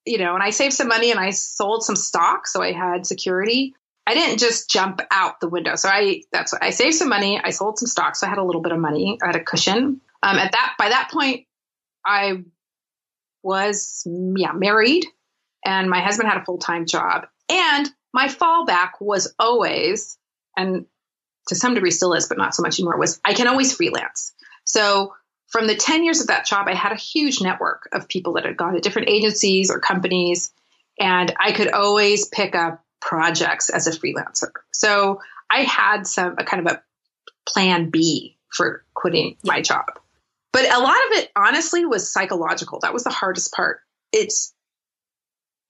[0.05, 2.47] you know, and I saved some money and I sold some stock.
[2.47, 3.75] So I had security.
[4.05, 5.75] I didn't just jump out the window.
[5.75, 7.39] So I, that's what I saved some money.
[7.41, 8.15] I sold some stock.
[8.15, 9.17] So I had a little bit of money.
[9.23, 10.01] I had a cushion.
[10.23, 11.45] Um, at that, by that point,
[12.05, 12.43] I
[13.43, 15.05] was, yeah, married
[15.65, 17.27] and my husband had a full time job.
[17.49, 20.17] And my fallback was always,
[20.57, 20.85] and
[21.47, 24.33] to some degree still is, but not so much anymore, was I can always freelance.
[24.65, 25.13] So
[25.47, 28.45] from the 10 years of that job, I had a huge network of people that
[28.45, 30.51] had gone to different agencies or companies,
[30.99, 34.51] and I could always pick up projects as a freelancer.
[34.71, 35.19] So
[35.51, 36.83] I had some a kind of a
[37.45, 39.85] plan B for quitting my job.
[40.53, 42.79] But a lot of it honestly was psychological.
[42.81, 43.81] That was the hardest part.
[44.13, 44.53] It's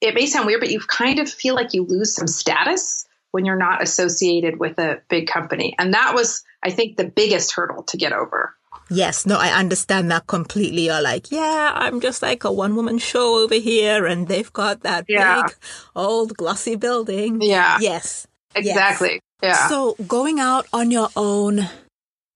[0.01, 3.45] it may sound weird, but you kind of feel like you lose some status when
[3.45, 5.73] you're not associated with a big company.
[5.79, 8.53] And that was, I think, the biggest hurdle to get over.
[8.89, 10.87] Yes, no, I understand that completely.
[10.87, 14.81] You're like, yeah, I'm just like a one woman show over here and they've got
[14.81, 15.43] that yeah.
[15.43, 15.55] big
[15.95, 17.41] old glossy building.
[17.41, 17.77] Yeah.
[17.79, 18.27] Yes.
[18.53, 19.21] Exactly.
[19.41, 19.57] Yes.
[19.61, 19.67] Yeah.
[19.69, 21.69] So going out on your own,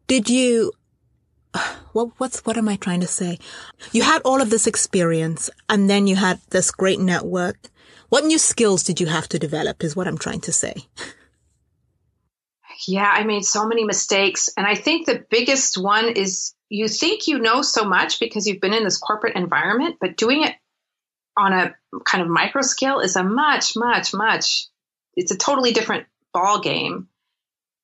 [0.07, 0.71] did you,
[1.93, 3.39] what, what's, what am I trying to say?
[3.91, 7.57] You had all of this experience and then you had this great network.
[8.09, 10.75] What new skills did you have to develop is what I'm trying to say.
[12.87, 14.49] Yeah, I made so many mistakes.
[14.55, 18.61] And I think the biggest one is you think you know so much because you've
[18.61, 20.55] been in this corporate environment, but doing it
[21.37, 24.65] on a kind of micro scale is a much, much, much,
[25.15, 27.07] it's a totally different ball game.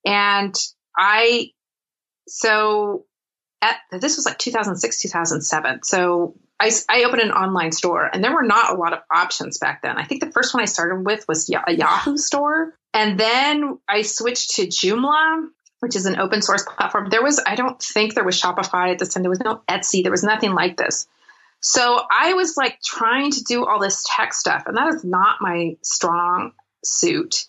[0.04, 0.54] And
[0.96, 1.50] I,
[2.28, 3.06] so
[3.64, 5.82] at, this was like 2006, 2007.
[5.82, 9.58] So I, I, opened an online store and there were not a lot of options
[9.58, 9.96] back then.
[9.96, 12.74] I think the first one I started with was a Yahoo store.
[12.92, 15.48] And then I switched to Joomla,
[15.80, 17.08] which is an open source platform.
[17.10, 19.22] There was, I don't think there was Shopify at this time.
[19.22, 20.02] There was no Etsy.
[20.02, 21.06] There was nothing like this.
[21.60, 25.38] So I was like trying to do all this tech stuff, and that is not
[25.40, 26.52] my strong
[26.84, 27.46] suit.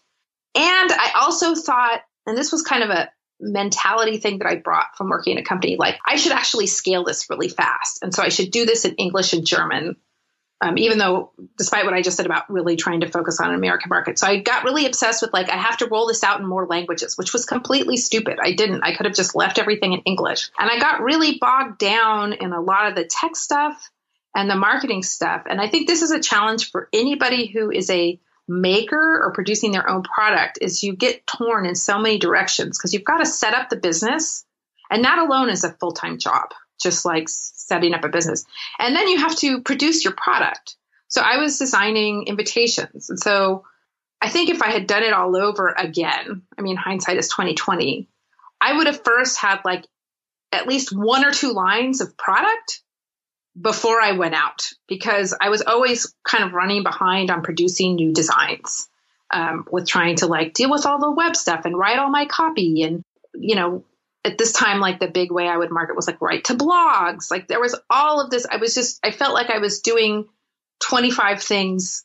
[0.56, 4.96] And I also thought, and this was kind of a mentality thing that I brought
[4.98, 8.00] from working in a company, like I should actually scale this really fast.
[8.02, 9.98] And so I should do this in English and German
[10.62, 13.56] um, even though, despite what I just said about really trying to focus on an
[13.56, 14.18] American market.
[14.18, 16.66] So I got really obsessed with like, I have to roll this out in more
[16.66, 18.40] languages, which was completely stupid.
[18.42, 18.84] I didn't.
[18.84, 20.50] I could have just left everything in English.
[20.58, 23.92] And I got really bogged down in a lot of the tech stuff
[24.34, 25.44] and the marketing stuff.
[25.50, 29.72] And I think this is a challenge for anybody who is a maker or producing
[29.72, 33.26] their own product is you get torn in so many directions because you've got to
[33.26, 34.46] set up the business
[34.90, 38.46] and that alone is a full-time job just like setting up a business.
[38.80, 40.76] And then you have to produce your product.
[41.08, 43.10] So I was designing invitations.
[43.10, 43.64] And so
[44.22, 48.08] I think if I had done it all over again, I mean, hindsight is 2020,
[48.60, 49.86] I would have first had like
[50.52, 52.82] at least one or two lines of product
[53.60, 58.14] before I went out because I was always kind of running behind on producing new
[58.14, 58.90] designs
[59.32, 62.26] um, with trying to like deal with all the web stuff and write all my
[62.26, 63.84] copy and, you know,
[64.26, 67.30] at this time, like the big way I would market was like write to blogs.
[67.30, 68.46] Like there was all of this.
[68.50, 70.26] I was just, I felt like I was doing
[70.80, 72.04] 25 things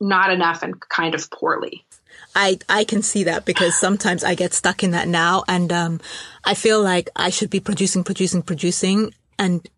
[0.00, 1.84] not enough and kind of poorly.
[2.36, 6.00] I, I can see that because sometimes I get stuck in that now and um,
[6.44, 9.12] I feel like I should be producing, producing, producing.
[9.38, 9.68] And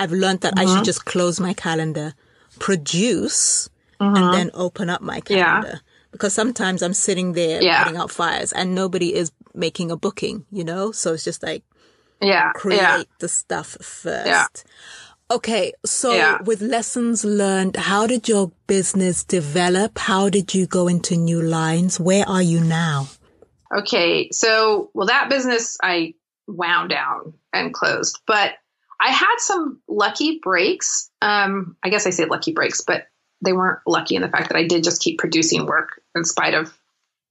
[0.00, 0.60] I've learned that mm-hmm.
[0.60, 0.84] I should mm-hmm.
[0.84, 2.14] just close my calendar,
[2.58, 3.68] produce,
[4.00, 4.16] mm-hmm.
[4.16, 5.68] and then open up my calendar.
[5.74, 5.78] Yeah.
[6.10, 7.84] Because sometimes I'm sitting there yeah.
[7.84, 10.90] putting out fires and nobody is making a booking, you know?
[10.90, 11.62] So it's just like,
[12.20, 13.02] yeah, create yeah.
[13.18, 14.26] the stuff first.
[14.26, 14.46] Yeah.
[15.30, 16.38] Okay, so yeah.
[16.42, 19.96] with lessons learned, how did your business develop?
[19.96, 22.00] How did you go into new lines?
[22.00, 23.06] Where are you now?
[23.72, 26.14] Okay, so well, that business I
[26.48, 28.54] wound down and closed, but
[29.00, 31.10] I had some lucky breaks.
[31.22, 33.06] Um, I guess I say lucky breaks, but
[33.42, 36.54] they weren't lucky in the fact that I did just keep producing work in spite
[36.54, 36.76] of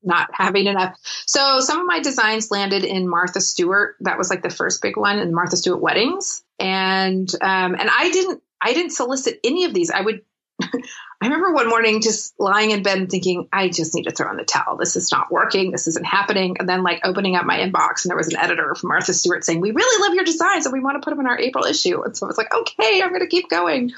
[0.02, 0.98] not having enough.
[1.26, 3.96] So some of my designs landed in Martha Stewart.
[4.00, 6.44] That was like the first big one in Martha Stewart weddings.
[6.60, 9.92] And um, and I didn't I didn't solicit any of these.
[9.92, 10.22] I would
[11.22, 14.32] I remember one morning just lying in bed and thinking, I just need to throw
[14.32, 14.78] in the towel.
[14.78, 15.72] This is not working.
[15.72, 16.56] This isn't happening.
[16.60, 19.44] And then like opening up my inbox and there was an editor from Martha Stewart
[19.44, 21.66] saying, we really love your designs and we want to put them in our April
[21.66, 22.02] issue.
[22.04, 23.92] And so I was like, okay, I'm going to keep going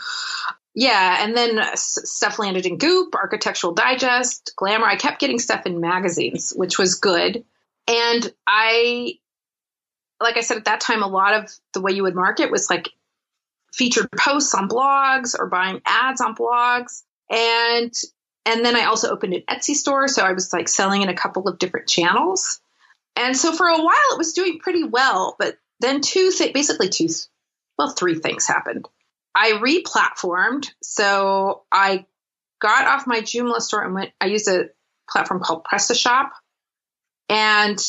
[0.74, 4.86] yeah, and then stuff landed in Goop, Architectural Digest, Glamour.
[4.86, 7.44] I kept getting stuff in magazines, which was good.
[7.88, 9.16] And I,
[10.22, 12.70] like I said at that time, a lot of the way you would market was
[12.70, 12.90] like
[13.74, 17.04] featured posts on blogs or buying ads on blogs.
[17.32, 17.94] And
[18.46, 21.16] and then I also opened an Etsy store, so I was like selling in a
[21.16, 22.60] couple of different channels.
[23.16, 25.36] And so for a while, it was doing pretty well.
[25.38, 27.08] But then two, th- basically two,
[27.78, 28.88] well, three things happened.
[29.36, 30.70] I replatformed.
[30.82, 32.06] So I
[32.60, 34.70] got off my Joomla store and went, I used a
[35.10, 36.30] platform called PrestaShop
[37.30, 37.80] and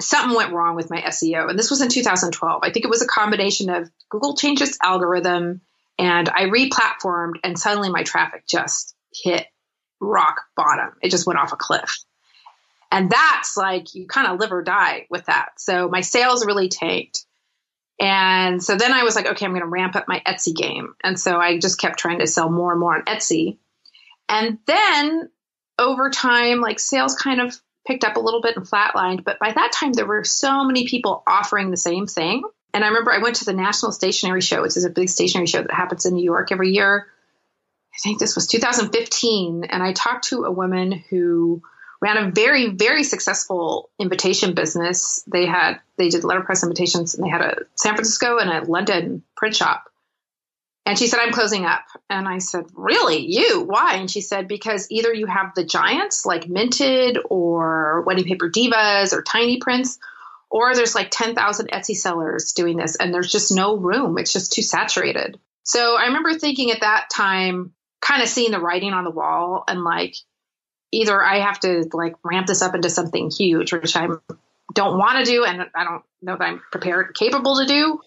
[0.00, 1.48] something went wrong with my SEO.
[1.48, 2.60] And this was in 2012.
[2.62, 5.60] I think it was a combination of Google changed its algorithm
[5.98, 9.46] and I replatformed and suddenly my traffic just hit
[10.00, 10.92] rock bottom.
[11.02, 11.98] It just went off a cliff.
[12.90, 15.52] And that's like you kind of live or die with that.
[15.58, 17.26] So my sales really tanked.
[18.00, 20.94] And so then I was like, okay, I'm going to ramp up my Etsy game.
[21.02, 23.58] And so I just kept trying to sell more and more on Etsy.
[24.28, 25.28] And then
[25.78, 27.54] over time, like sales kind of
[27.86, 29.24] picked up a little bit and flatlined.
[29.24, 32.42] But by that time, there were so many people offering the same thing.
[32.74, 35.46] And I remember I went to the National Stationery Show, which is a big stationery
[35.46, 37.06] show that happens in New York every year.
[37.94, 39.64] I think this was 2015.
[39.64, 41.62] And I talked to a woman who
[42.00, 45.24] ran a very very successful invitation business.
[45.26, 49.22] They had they did letterpress invitations and they had a san francisco and a london
[49.36, 49.84] print shop.
[50.84, 51.84] And she said i'm closing up.
[52.10, 53.24] And i said really?
[53.24, 53.62] You?
[53.62, 53.94] Why?
[53.94, 59.14] And she said because either you have the giants like minted or wedding paper divas
[59.14, 59.98] or tiny prints
[60.50, 64.18] or there's like 10,000 Etsy sellers doing this and there's just no room.
[64.18, 65.38] It's just too saturated.
[65.62, 69.64] So I remember thinking at that time, kind of seeing the writing on the wall
[69.66, 70.14] and like,
[70.92, 74.06] either I have to like ramp this up into something huge, which I
[74.72, 78.00] don't want to do, and I don't know that I'm prepared, capable to do,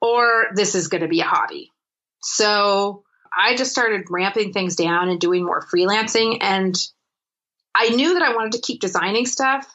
[0.00, 1.72] or this is going to be a hobby.
[2.20, 3.04] So
[3.36, 6.38] I just started ramping things down and doing more freelancing.
[6.40, 6.76] And
[7.74, 9.66] I knew that I wanted to keep designing stuff,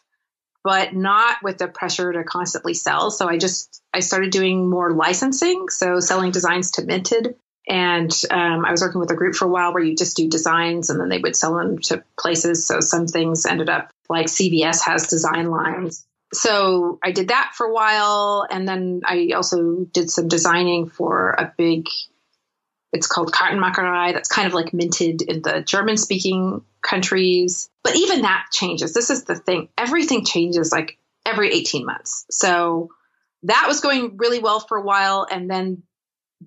[0.63, 3.11] but not with the pressure to constantly sell.
[3.11, 5.69] So I just, I started doing more licensing.
[5.69, 7.35] So selling designs to Minted
[7.69, 10.27] and um, I was working with a group for a while where you just do
[10.27, 12.65] designs and then they would sell them to places.
[12.65, 16.03] So some things ended up like CVS has design lines.
[16.33, 18.47] So I did that for a while.
[18.49, 21.87] And then I also did some designing for a big,
[22.91, 24.13] it's called Kartenmacherei.
[24.13, 27.69] That's kind of like minted in the German speaking countries.
[27.83, 28.93] But even that changes.
[28.93, 29.69] This is the thing.
[29.77, 32.25] Everything changes like every 18 months.
[32.31, 32.89] So
[33.43, 35.27] that was going really well for a while.
[35.29, 35.83] And then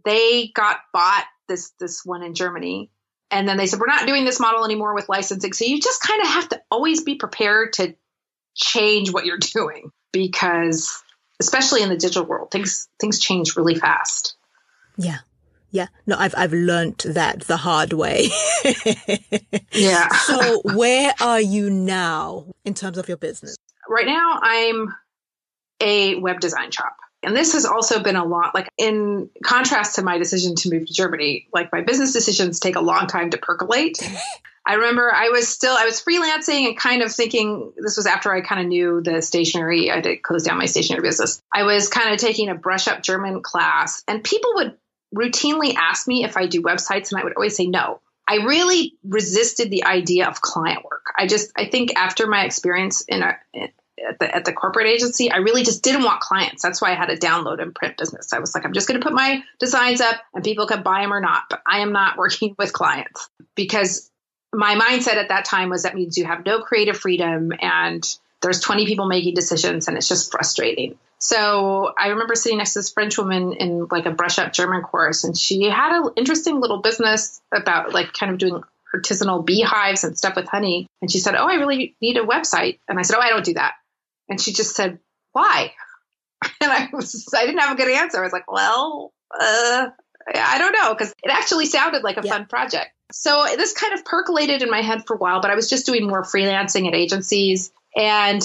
[0.05, 2.90] they got bought this this one in Germany
[3.33, 6.00] and then they said we're not doing this model anymore with licensing so you just
[6.02, 7.94] kind of have to always be prepared to
[8.55, 11.02] change what you're doing because
[11.40, 14.37] especially in the digital world things things change really fast
[14.96, 15.18] yeah
[15.72, 15.88] yeah.
[16.06, 18.28] No i've i've learned that the hard way.
[19.72, 20.08] Yeah.
[20.08, 23.56] So where are you now in terms of your business?
[23.88, 24.94] Right now i'm
[25.80, 26.96] a web design shop.
[27.25, 30.87] And this has also been a lot, like in contrast to my decision to move
[30.87, 33.98] to Germany, like my business decisions take a long time to percolate.
[34.66, 38.33] I remember I was still, I was freelancing and kind of thinking this was after
[38.33, 41.40] I kind of knew the stationery, I did close down my stationery business.
[41.52, 44.77] I was kind of taking a brush up German class and people would
[45.15, 48.00] routinely ask me if I do websites and I would always say no.
[48.27, 51.13] I really resisted the idea of client work.
[51.17, 55.31] I just, I think after my experience in a, at the, at the corporate agency,
[55.31, 56.63] I really just didn't want clients.
[56.63, 58.33] That's why I had a download and print business.
[58.33, 61.02] I was like, I'm just going to put my designs up and people can buy
[61.02, 64.10] them or not, but I am not working with clients because
[64.52, 68.06] my mindset at that time was that means you have no creative freedom and
[68.42, 70.98] there's 20 people making decisions and it's just frustrating.
[71.18, 74.82] So I remember sitting next to this French woman in like a brush up German
[74.82, 78.60] course, and she had an interesting little business about like kind of doing
[78.92, 80.88] artisanal beehives and stuff with honey.
[81.00, 82.80] And she said, Oh, I really need a website.
[82.88, 83.74] And I said, Oh, I don't do that.
[84.28, 84.98] And she just said,
[85.32, 85.72] Why?
[86.60, 88.18] And I was, I didn't have a good answer.
[88.18, 89.86] I was like, Well, uh,
[90.34, 92.32] I don't know, because it actually sounded like a yeah.
[92.32, 92.90] fun project.
[93.12, 95.86] So this kind of percolated in my head for a while, but I was just
[95.86, 97.70] doing more freelancing at agencies.
[97.96, 98.42] And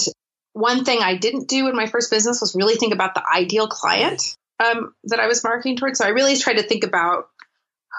[0.52, 3.68] one thing I didn't do in my first business was really think about the ideal
[3.68, 5.98] client um, that I was marketing towards.
[5.98, 7.28] So I really tried to think about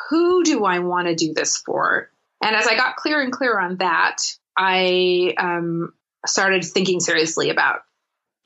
[0.09, 2.09] who do I want to do this for?
[2.43, 4.17] And as I got clearer and clearer on that,
[4.57, 5.93] I um,
[6.25, 7.81] started thinking seriously about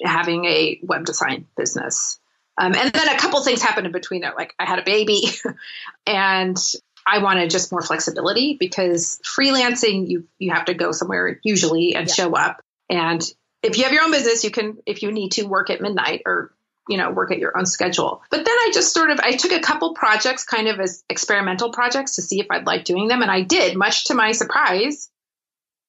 [0.03, 2.19] having a web design business.
[2.57, 4.35] Um, and then a couple things happened in between it.
[4.35, 5.23] Like I had a baby
[6.05, 6.57] and
[7.05, 12.07] I wanted just more flexibility because freelancing, you, you have to go somewhere usually and
[12.07, 12.13] yeah.
[12.13, 12.61] show up.
[12.89, 13.23] And
[13.61, 16.23] if you have your own business, you can, if you need to work at midnight
[16.25, 16.53] or,
[16.89, 18.21] you know, work at your own schedule.
[18.29, 21.71] But then I just sort of, I took a couple projects kind of as experimental
[21.71, 23.21] projects to see if I'd like doing them.
[23.21, 25.09] And I did, much to my surprise.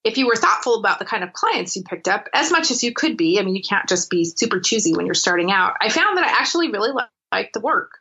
[0.05, 2.85] If you were thoughtful about the kind of clients you picked up, as much as
[2.85, 5.77] you could be, I mean, you can't just be super choosy when you're starting out.
[5.81, 6.91] I found that I actually really
[7.33, 7.99] liked the work.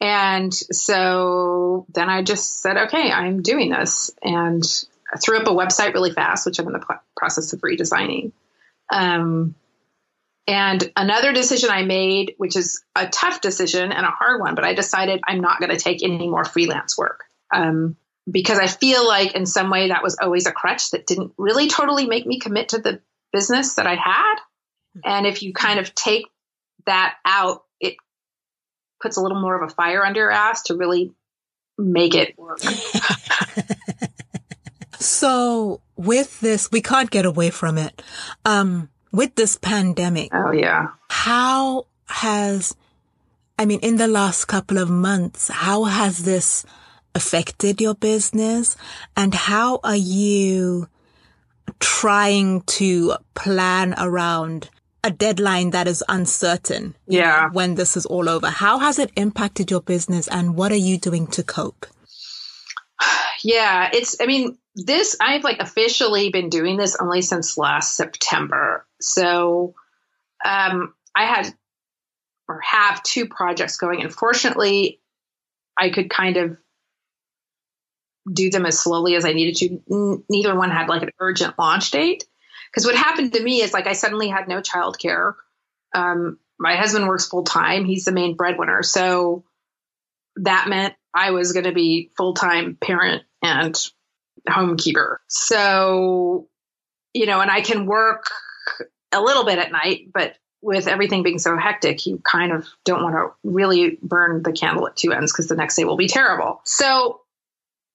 [0.00, 4.10] And so then I just said, okay, I'm doing this.
[4.22, 4.62] And
[5.18, 8.32] threw up a website really fast, which I'm in the process of redesigning.
[8.92, 9.54] Um,
[10.46, 14.64] and another decision I made, which is a tough decision and a hard one, but
[14.64, 17.24] I decided I'm not going to take any more freelance work.
[17.52, 17.96] Um,
[18.30, 21.68] because I feel like in some way that was always a crutch that didn't really
[21.68, 23.00] totally make me commit to the
[23.32, 24.36] business that I had.
[25.04, 26.26] And if you kind of take
[26.86, 27.96] that out, it
[29.00, 31.12] puts a little more of a fire under your ass to really
[31.78, 32.60] make it work.
[35.20, 38.02] So with this, we can't get away from it.
[38.46, 40.30] Um, with this pandemic.
[40.32, 40.86] Oh yeah.
[41.10, 42.74] How has,
[43.58, 46.64] I mean, in the last couple of months, how has this
[47.14, 48.78] affected your business
[49.14, 50.88] and how are you
[51.80, 54.70] trying to plan around
[55.04, 56.94] a deadline that is uncertain?
[57.06, 57.50] Yeah.
[57.52, 60.96] When this is all over, how has it impacted your business and what are you
[60.96, 61.86] doing to cope?
[63.42, 68.86] Yeah, it's, I mean, this I've like officially been doing this only since last September.
[69.00, 69.74] So
[70.44, 71.54] um, I had
[72.50, 74.02] or have two projects going.
[74.02, 75.00] And fortunately,
[75.78, 76.56] I could kind of
[78.30, 79.56] do them as slowly as I needed
[79.88, 80.24] to.
[80.28, 82.24] neither one had like an urgent launch date.
[82.70, 85.34] Because what happened to me is like I suddenly had no childcare.
[85.94, 87.84] Um, my husband works full time.
[87.84, 88.82] He's the main breadwinner.
[88.82, 89.44] So
[90.36, 93.76] that meant I was going to be full time parent and
[94.48, 95.16] homekeeper.
[95.28, 96.48] So,
[97.14, 98.26] you know, and I can work
[99.12, 103.02] a little bit at night, but with everything being so hectic, you kind of don't
[103.02, 106.08] want to really burn the candle at two ends because the next day will be
[106.08, 106.60] terrible.
[106.64, 107.20] So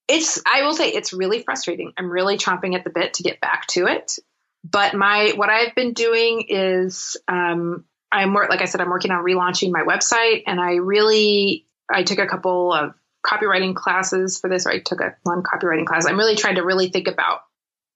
[0.07, 1.93] it's, I will say it's really frustrating.
[1.97, 4.17] I'm really chomping at the bit to get back to it.
[4.63, 9.23] But my, what I've been doing is, um, I'm like I said, I'm working on
[9.23, 12.93] relaunching my website and I really, I took a couple of
[13.25, 16.05] copywriting classes for this, or I took a one copywriting class.
[16.05, 17.39] I'm really trying to really think about,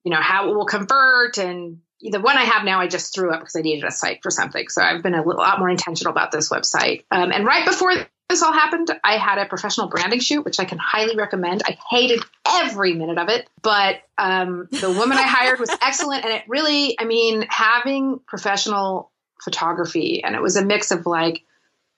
[0.03, 1.37] you know, how it will convert.
[1.37, 4.23] And the one I have now, I just threw up because I needed a site
[4.23, 4.69] for something.
[4.69, 7.03] So I've been a lot more intentional about this website.
[7.11, 7.93] Um, and right before
[8.29, 11.63] this all happened, I had a professional branding shoot, which I can highly recommend.
[11.65, 16.23] I hated every minute of it, but um, the woman I hired was excellent.
[16.25, 19.11] And it really, I mean, having professional
[19.43, 21.43] photography, and it was a mix of like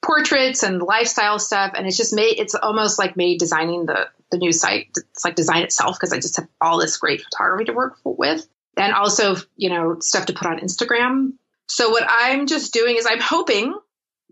[0.01, 1.73] portraits and lifestyle stuff.
[1.75, 4.87] And it's just made, it's almost like made designing the, the new site.
[4.95, 8.47] It's like design itself because I just have all this great photography to work with
[8.77, 11.33] and also, you know, stuff to put on Instagram.
[11.67, 13.73] So what I'm just doing is I'm hoping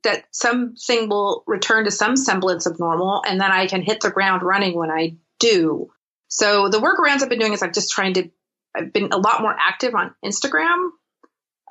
[0.04, 4.12] that something will return to some semblance of normal and then I can hit the
[4.12, 5.92] ground running when I do.
[6.30, 8.30] So the workarounds I've been doing is I'm just trying to,
[8.76, 10.90] I've been a lot more active on Instagram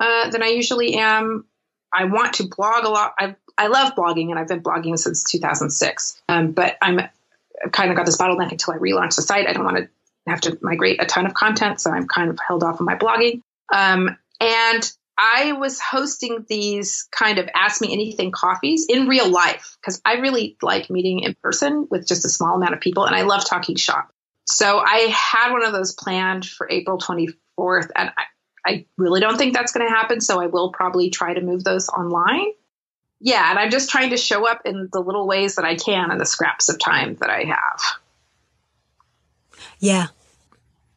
[0.01, 1.45] uh, than I usually am.
[1.93, 3.13] I want to blog a lot.
[3.17, 6.21] I I love blogging, and I've been blogging since 2006.
[6.29, 6.99] Um, but I'm
[7.63, 9.47] I've kind of got this bottleneck until I relaunch the site.
[9.47, 9.89] I don't want to
[10.27, 12.95] have to migrate a ton of content, so I'm kind of held off on my
[12.95, 13.41] blogging.
[13.73, 19.77] Um, and I was hosting these kind of ask me anything coffees in real life
[19.81, 23.15] because I really like meeting in person with just a small amount of people, and
[23.15, 24.09] I love talking shop.
[24.45, 28.23] So I had one of those planned for April 24th, and I,
[28.65, 30.21] I really don't think that's going to happen.
[30.21, 32.53] So I will probably try to move those online.
[33.19, 36.11] Yeah, and I'm just trying to show up in the little ways that I can
[36.11, 37.81] in the scraps of time that I have.
[39.79, 40.07] Yeah.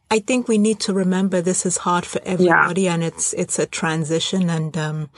[0.09, 2.93] I think we need to remember this is hard for everybody yeah.
[2.93, 5.09] and it's it's a transition and um,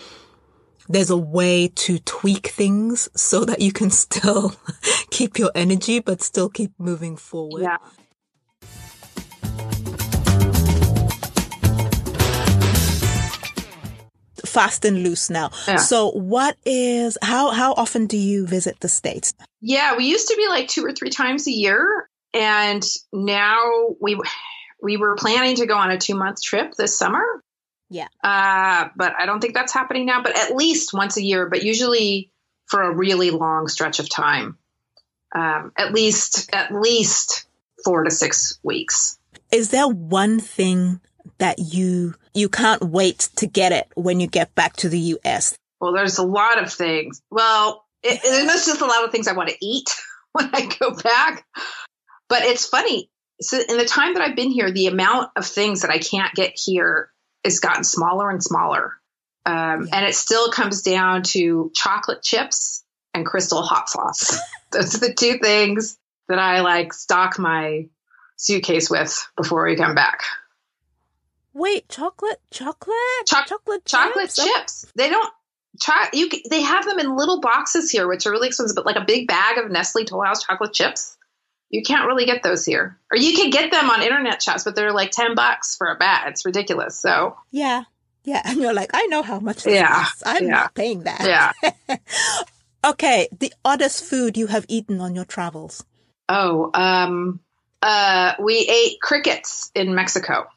[0.87, 4.55] there's a way to tweak things so that you can still
[5.09, 7.63] keep your energy but still keep moving forward.
[7.63, 7.77] Yeah.
[14.55, 15.51] Fast and loose now.
[15.67, 15.77] Yeah.
[15.77, 19.33] So what is how how often do you visit the states?
[19.61, 22.83] Yeah, we used to be like two or three times a year and
[23.13, 24.19] now we
[24.81, 27.23] we were planning to go on a 2 month trip this summer.
[27.89, 28.07] Yeah.
[28.23, 31.63] Uh, but I don't think that's happening now, but at least once a year, but
[31.63, 32.31] usually
[32.67, 34.57] for a really long stretch of time.
[35.33, 37.47] Um, at least at least
[37.83, 39.17] 4 to 6 weeks.
[39.51, 40.99] Is there one thing
[41.37, 45.57] that you you can't wait to get it when you get back to the US?
[45.79, 47.21] Well, there's a lot of things.
[47.29, 49.89] Well, it, there's just a lot of things I want to eat
[50.33, 51.45] when I go back.
[52.29, 53.09] But it's funny.
[53.41, 56.33] So in the time that I've been here, the amount of things that I can't
[56.33, 57.09] get here
[57.43, 58.93] has gotten smaller and smaller.
[59.45, 62.83] Um, and it still comes down to chocolate chips
[63.13, 64.39] and crystal hot sauce.
[64.71, 67.87] Those are the two things that I like stock my
[68.37, 70.23] suitcase with before we come back.
[71.55, 72.97] Wait, chocolate, chocolate,
[73.27, 74.43] Cho- chocolate, chocolate chips?
[74.43, 74.85] chips.
[74.93, 75.33] They don't
[75.81, 76.09] try.
[76.11, 78.75] You they have them in little boxes here, which are really expensive.
[78.75, 81.15] But like a big bag of Nestle Toll House chocolate chips,
[81.69, 82.99] you can't really get those here.
[83.09, 85.95] Or you can get them on internet shops, but they're like ten bucks for a
[85.95, 86.31] bag.
[86.31, 86.99] It's ridiculous.
[86.99, 87.83] So yeah,
[88.25, 89.63] yeah, and you're like, I know how much.
[89.63, 90.23] This yeah, costs.
[90.25, 90.49] I'm yeah.
[90.49, 91.53] not paying that.
[91.89, 91.97] Yeah.
[92.85, 95.85] okay, the oddest food you have eaten on your travels.
[96.27, 97.39] Oh, um,
[97.81, 100.47] uh, we ate crickets in Mexico.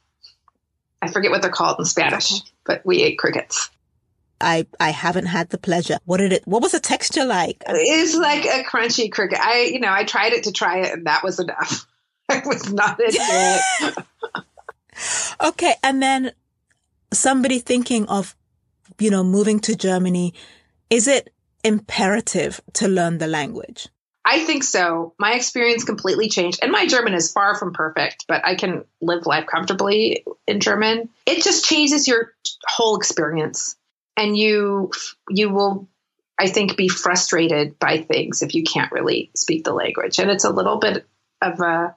[1.09, 2.51] I forget what they're called in Spanish, okay.
[2.65, 3.71] but we ate crickets.
[4.41, 5.99] I I haven't had the pleasure.
[6.05, 6.47] What did it?
[6.47, 7.63] What was the texture like?
[7.67, 9.39] It's like a crunchy cricket.
[9.41, 11.87] I you know I tried it to try it, and that was enough.
[12.29, 14.05] I was not into it.
[15.43, 16.33] okay, and then
[17.13, 18.37] somebody thinking of
[18.99, 20.35] you know moving to Germany,
[20.91, 21.33] is it
[21.65, 23.89] imperative to learn the language?
[24.31, 25.15] I think so.
[25.19, 26.59] My experience completely changed.
[26.61, 31.09] And my German is far from perfect, but I can live life comfortably in German.
[31.25, 32.35] It just changes your
[32.67, 33.75] whole experience.
[34.19, 34.91] And you
[35.31, 35.89] you will
[36.39, 40.19] I think be frustrated by things if you can't really speak the language.
[40.19, 41.07] And it's a little bit
[41.41, 41.97] of a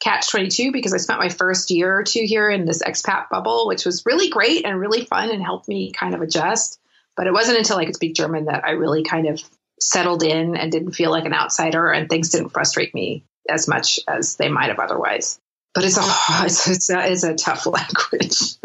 [0.00, 3.66] catch 22 because I spent my first year or two here in this expat bubble,
[3.66, 6.80] which was really great and really fun and helped me kind of adjust.
[7.16, 9.42] But it wasn't until I could speak German that I really kind of
[9.80, 14.00] settled in and didn't feel like an outsider and things didn't frustrate me as much
[14.08, 15.38] as they might have otherwise.
[15.74, 16.02] But it's a,
[16.44, 18.56] it's, it's a, it's a tough language.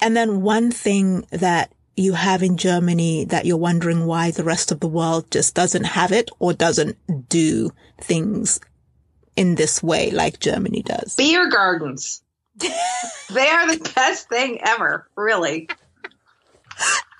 [0.00, 4.72] and then one thing that you have in Germany that you're wondering why the rest
[4.72, 6.96] of the world just doesn't have it or doesn't
[7.28, 7.70] do
[8.00, 8.60] things
[9.36, 11.14] in this way like Germany does.
[11.16, 12.22] Beer gardens.
[12.58, 15.68] they are the best thing ever, really.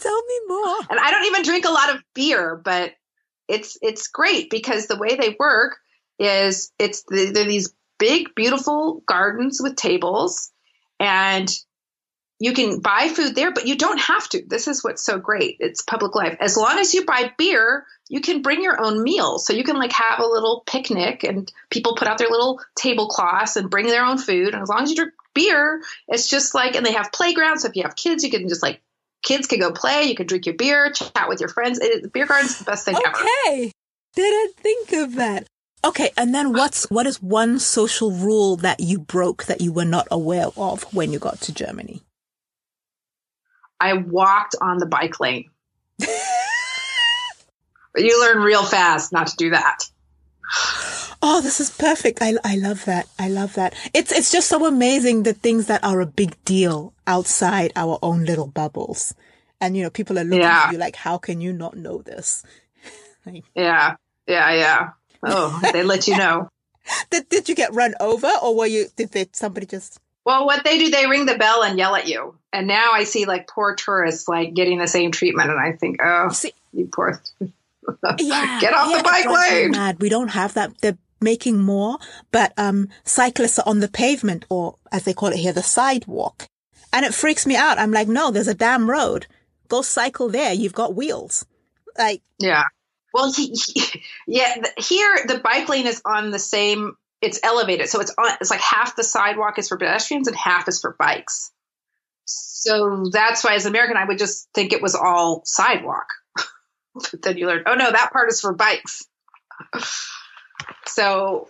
[0.01, 0.77] Tell me more.
[0.89, 2.95] And I don't even drink a lot of beer, but
[3.51, 5.79] it's it's great because the way they work
[6.19, 10.51] is it's they're these big beautiful gardens with tables
[10.99, 11.51] and
[12.39, 14.43] you can buy food there but you don't have to.
[14.47, 15.57] This is what's so great.
[15.61, 16.37] It's public life.
[16.41, 19.39] As long as you buy beer you can bring your own meal.
[19.39, 23.57] So you can like have a little picnic and people put out their little tablecloths
[23.57, 24.55] and bring their own food.
[24.55, 27.63] And as long as you drink beer it's just like and they have playgrounds.
[27.63, 28.81] So if you have kids you can just like
[29.23, 30.05] kids can go play.
[30.05, 31.79] You can drink your beer, chat with your friends.
[31.79, 33.05] It, the beer garden's the best thing okay.
[33.07, 33.19] ever.
[33.19, 33.73] Okay,
[34.15, 35.47] didn't think of that.
[35.83, 39.85] Okay, and then what's what is one social rule that you broke that you were
[39.85, 42.03] not aware of when you got to Germany?
[43.81, 45.49] I walked on the bike lane.
[47.97, 49.85] you learn real fast not to do that.
[51.23, 52.19] Oh, this is perfect.
[52.23, 53.07] I, I love that.
[53.19, 53.75] I love that.
[53.93, 58.25] It's, it's just so amazing the things that are a big deal outside our own
[58.25, 59.15] little bubbles.
[59.61, 60.65] And, you know, people are looking yeah.
[60.67, 62.43] at you like, how can you not know this?
[63.27, 63.97] like, yeah.
[64.27, 64.53] Yeah.
[64.55, 64.91] Yeah.
[65.23, 66.49] Oh, they let you know.
[67.11, 70.01] did, did you get run over or were you, did they, somebody just?
[70.25, 72.35] Well, what they do, they ring the bell and yell at you.
[72.51, 75.51] And now I see like poor tourists like getting the same treatment.
[75.51, 77.23] And I think, oh, see, you poor.
[78.19, 79.73] yeah, Get off yeah, the bike lane.
[79.73, 80.01] Mad.
[80.01, 80.79] We don't have that.
[80.81, 81.99] They're making more,
[82.31, 86.47] but um, cyclists are on the pavement or as they call it here, the sidewalk.
[86.93, 87.79] And it freaks me out.
[87.79, 89.27] I'm like, no, there's a damn road.
[89.69, 90.53] Go cycle there.
[90.53, 91.47] You've got wheels.
[91.97, 92.65] Like, yeah.
[93.13, 97.89] Well, he, he, yeah, here the bike lane is on the same, it's elevated.
[97.89, 100.97] So it's on, it's like half the sidewalk is for pedestrians and half is for
[100.99, 101.51] bikes.
[102.25, 106.07] So that's why, as an American, I would just think it was all sidewalk.
[106.95, 109.07] but then you learn, oh no, that part is for bikes.
[110.87, 111.49] so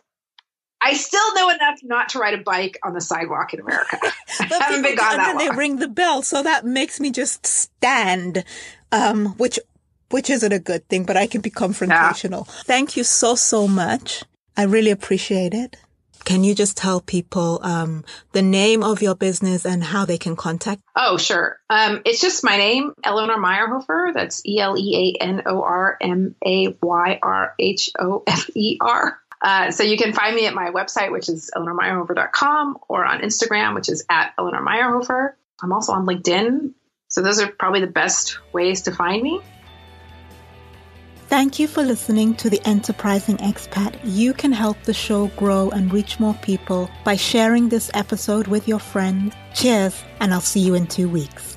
[0.80, 3.98] I still know enough not to ride a bike on the sidewalk in America.
[4.40, 7.10] I haven't been gone and that then they ring the bell, so that makes me
[7.10, 8.44] just stand,
[8.92, 9.58] um, which
[10.10, 12.46] which isn't a good thing, but I can be confrontational.
[12.64, 14.24] Thank you so so much.
[14.56, 15.76] I really appreciate it.
[16.24, 20.36] Can you just tell people um, the name of your business and how they can
[20.36, 20.82] contact?
[20.94, 21.58] Oh, sure.
[21.68, 24.12] Um, it's just my name, Eleanor Mayrhofer.
[24.14, 28.50] That's E L E A N O R M A Y R H O F
[28.54, 29.18] E R.
[29.42, 33.74] Uh, so you can find me at my website, which is eleanormayrhofer.com, or on Instagram,
[33.74, 35.32] which is at Eleanor Mayrhofer.
[35.62, 36.74] I'm also on LinkedIn.
[37.08, 39.40] So those are probably the best ways to find me.
[41.30, 44.00] Thank you for listening to The Enterprising Expat.
[44.02, 48.66] You can help the show grow and reach more people by sharing this episode with
[48.66, 49.32] your friends.
[49.54, 51.56] Cheers, and I'll see you in two weeks.